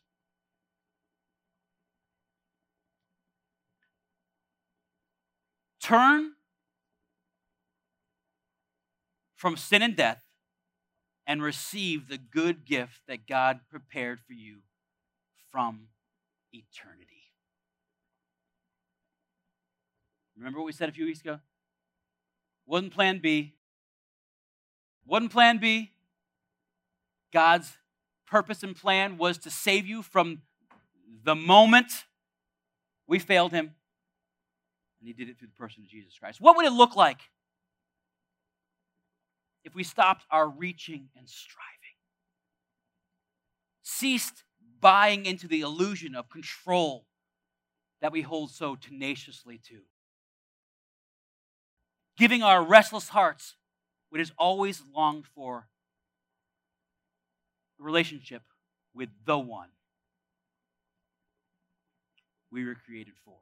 Turn 5.81 6.33
from 9.35 9.55
sin 9.55 9.81
and 9.81 9.95
death 9.95 10.21
and 11.25 11.41
receive 11.41 12.07
the 12.07 12.17
good 12.17 12.65
gift 12.65 13.01
that 13.07 13.27
God 13.27 13.61
prepared 13.71 14.19
for 14.19 14.33
you 14.33 14.57
from 15.51 15.87
eternity. 16.51 17.05
Remember 20.37 20.59
what 20.59 20.65
we 20.65 20.71
said 20.71 20.89
a 20.89 20.91
few 20.91 21.05
weeks 21.05 21.21
ago? 21.21 21.39
Wasn't 22.65 22.93
plan 22.93 23.19
B. 23.19 23.55
Wasn't 25.09 25.31
plan 25.31 25.57
B. 25.57 25.91
God's 27.33 27.77
purpose 28.27 28.61
and 28.61 28.75
plan 28.75 29.17
was 29.17 29.39
to 29.39 29.49
save 29.49 29.87
you 29.87 30.03
from 30.03 30.43
the 31.23 31.33
moment 31.33 32.05
we 33.07 33.17
failed 33.17 33.51
Him. 33.51 33.73
And 34.99 35.07
He 35.07 35.13
did 35.13 35.27
it 35.27 35.39
through 35.39 35.47
the 35.47 35.55
person 35.55 35.81
of 35.81 35.89
Jesus 35.89 36.13
Christ. 36.19 36.39
What 36.39 36.55
would 36.57 36.67
it 36.67 36.71
look 36.71 36.95
like 36.95 37.21
if 39.63 39.73
we 39.73 39.83
stopped 39.83 40.25
our 40.29 40.47
reaching 40.47 41.09
and 41.17 41.27
striving? 41.27 41.65
Ceased 43.81 44.43
buying 44.79 45.25
into 45.25 45.47
the 45.47 45.61
illusion 45.61 46.13
of 46.13 46.29
control 46.29 47.07
that 47.99 48.11
we 48.11 48.21
hold 48.21 48.51
so 48.51 48.75
tenaciously 48.75 49.59
to. 49.69 49.79
Giving 52.15 52.43
our 52.43 52.63
restless 52.63 53.09
hearts 53.09 53.55
what 54.09 54.21
is 54.21 54.31
always 54.37 54.81
longed 54.95 55.25
for 55.35 55.67
relationship 57.77 58.43
with 58.93 59.09
the 59.25 59.37
one 59.37 59.69
we 62.51 62.65
were 62.65 62.75
created 62.75 63.13
for. 63.23 63.37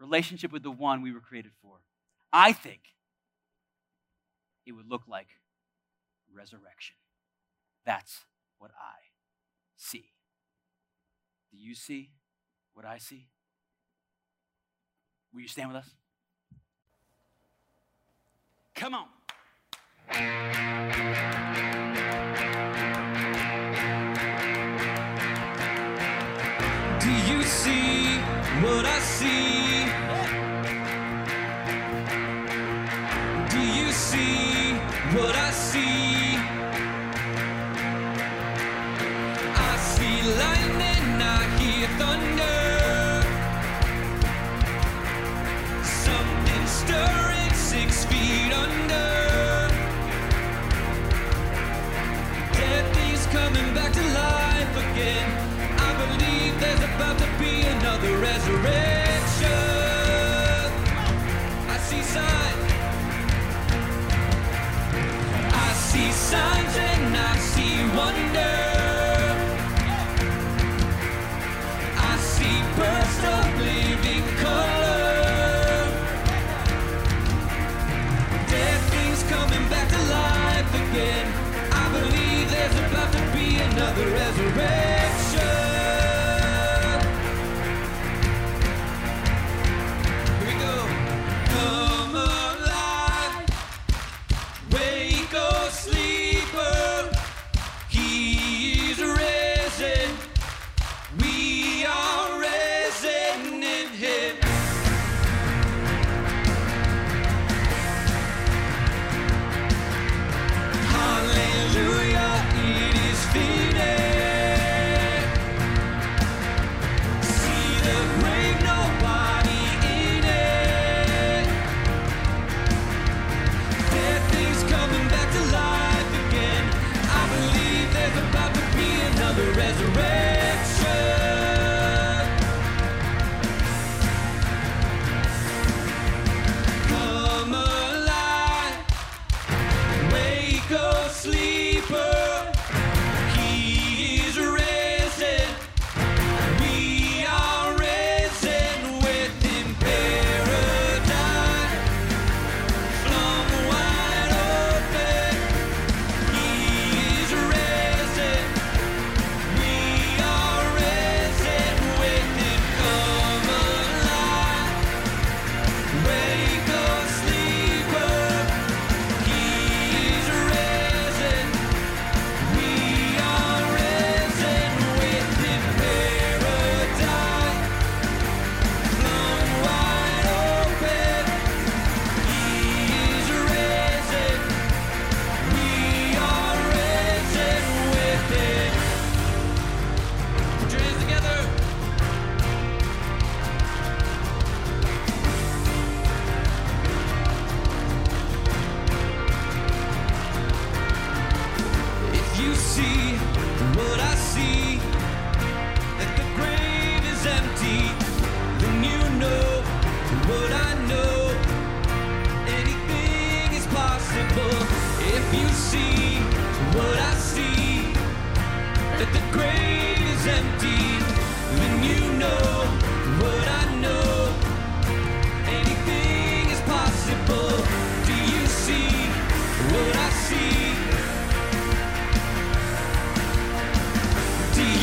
Relationship 0.00 0.52
with 0.52 0.62
the 0.62 0.70
one 0.70 1.02
we 1.02 1.12
were 1.12 1.20
created 1.20 1.50
for. 1.60 1.76
I 2.32 2.52
think 2.52 2.80
it 4.64 4.72
would 4.72 4.88
look 4.88 5.02
like 5.08 5.28
resurrection. 6.34 6.94
That's 7.84 8.24
what 8.58 8.70
I 8.78 8.98
see. 9.76 10.12
Do 11.50 11.58
you 11.58 11.74
see 11.74 12.10
what 12.74 12.84
I 12.84 12.98
see? 12.98 13.26
Will 15.32 15.40
you 15.40 15.48
stand 15.48 15.68
with 15.68 15.78
us? 15.78 15.90
Come 18.78 18.94
on. 18.94 19.06
Do 27.00 27.10
you 27.10 27.42
see 27.42 28.18
what 28.62 28.84
I 28.86 29.00
see? 29.00 29.84
Do 33.50 33.60
you 33.78 33.90
see 33.90 34.74
what 35.16 35.34
I 35.34 35.50
see? 35.50 36.36
I 39.56 39.76
see 39.90 40.22
lightning, 40.38 41.20
I 41.20 41.42
hear 41.58 41.88
thunder. 41.98 42.58
Something 45.82 46.66
stirring 46.68 47.17
about 56.98 57.16
to 57.16 57.28
be 57.38 57.62
another 57.62 58.16
resurrection. 58.18 59.52
I 61.74 61.76
see 61.88 62.02
signs. 62.02 62.72
I 65.66 65.70
see 65.88 66.10
signs 66.10 66.74
and 66.90 67.16
I 67.16 67.36
see 67.52 67.76
wonder. 67.98 68.56
I 72.10 72.14
see 72.32 72.58
bursts 72.76 73.24
of 73.36 73.46
living 73.68 74.26
color. 74.42 75.86
Dead 78.50 78.80
things 78.90 79.22
coming 79.34 79.64
back 79.70 79.88
to 79.94 80.00
life 80.18 80.70
again. 80.82 81.26
I 81.70 81.84
believe 81.96 82.50
there's 82.50 82.76
about 82.90 83.12
to 83.12 83.22
be 83.36 83.46
another 83.68 84.06
resurrection. 84.10 84.87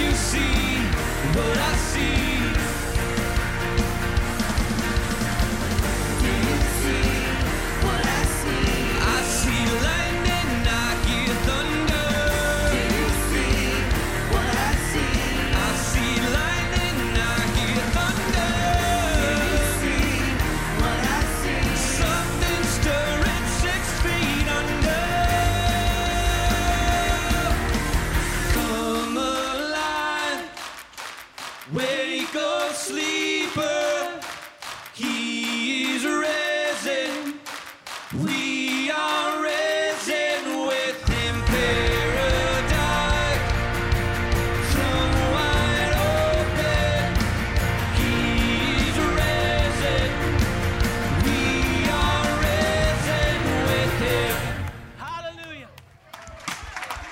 you 0.05 0.11
see 0.11 0.77
what 1.33 1.57
I 1.57 1.75
see? 1.75 2.64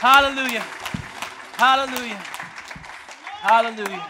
Hallelujah. 0.04 0.60
Hallelujah. 1.54 2.22
Hallelujah. 3.40 4.06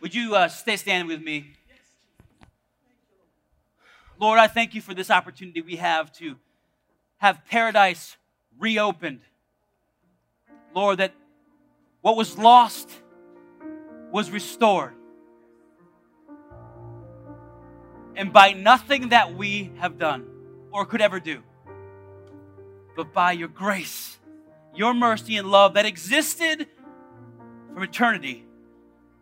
Would 0.00 0.14
you 0.14 0.34
uh, 0.34 0.48
stay 0.48 0.78
standing 0.78 1.06
with 1.06 1.22
me? 1.22 1.52
Lord, 4.18 4.38
I 4.38 4.46
thank 4.46 4.74
you 4.74 4.80
for 4.80 4.94
this 4.94 5.10
opportunity 5.10 5.60
we 5.60 5.76
have 5.76 6.10
to 6.14 6.36
have 7.18 7.44
paradise 7.44 8.16
reopened. 8.58 9.20
Lord, 10.74 10.96
that 11.00 11.12
what 12.00 12.16
was 12.16 12.38
lost 12.38 12.88
was 14.10 14.30
restored. 14.30 14.94
And 18.16 18.32
by 18.32 18.54
nothing 18.54 19.10
that 19.10 19.34
we 19.36 19.72
have 19.76 19.98
done 19.98 20.24
or 20.70 20.86
could 20.86 21.02
ever 21.02 21.20
do, 21.20 21.42
but 22.96 23.12
by 23.12 23.32
your 23.32 23.48
grace, 23.48 24.18
your 24.74 24.94
mercy, 24.94 25.36
and 25.36 25.50
love 25.50 25.74
that 25.74 25.86
existed 25.86 26.66
from 27.74 27.82
eternity, 27.82 28.44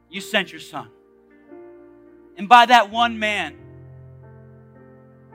you 0.09 0.21
sent 0.21 0.53
your 0.53 0.61
Son. 0.61 0.89
And 2.37 2.49
by 2.49 2.67
that 2.67 2.91
one 2.91 3.19
man, 3.19 3.57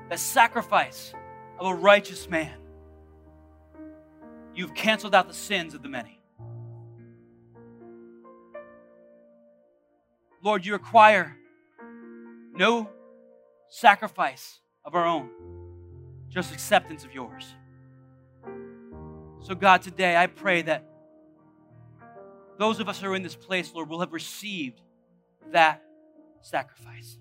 the 0.09 0.17
sacrifice 0.17 1.13
of 1.59 1.67
a 1.67 1.73
righteous 1.73 2.29
man, 2.29 2.57
you've 4.53 4.73
canceled 4.73 5.15
out 5.15 5.27
the 5.27 5.33
sins 5.33 5.73
of 5.73 5.81
the 5.81 5.89
many. 5.89 6.19
Lord, 10.41 10.65
you 10.65 10.73
require 10.73 11.35
no 12.53 12.89
sacrifice 13.67 14.59
of 14.83 14.93
our 14.93 15.05
own, 15.05 15.29
just 16.29 16.53
acceptance 16.53 17.03
of 17.03 17.13
yours. 17.13 17.55
So, 19.45 19.53
God, 19.53 19.83
today 19.83 20.17
I 20.17 20.25
pray 20.25 20.63
that 20.63 20.83
those 22.57 22.79
of 22.79 22.89
us 22.89 22.99
who 22.99 23.11
are 23.11 23.15
in 23.15 23.21
this 23.21 23.35
place, 23.35 23.71
Lord, 23.75 23.89
will 23.89 23.99
have 23.99 24.11
received 24.11 24.81
that 25.51 25.83
sacrifice. 26.41 27.19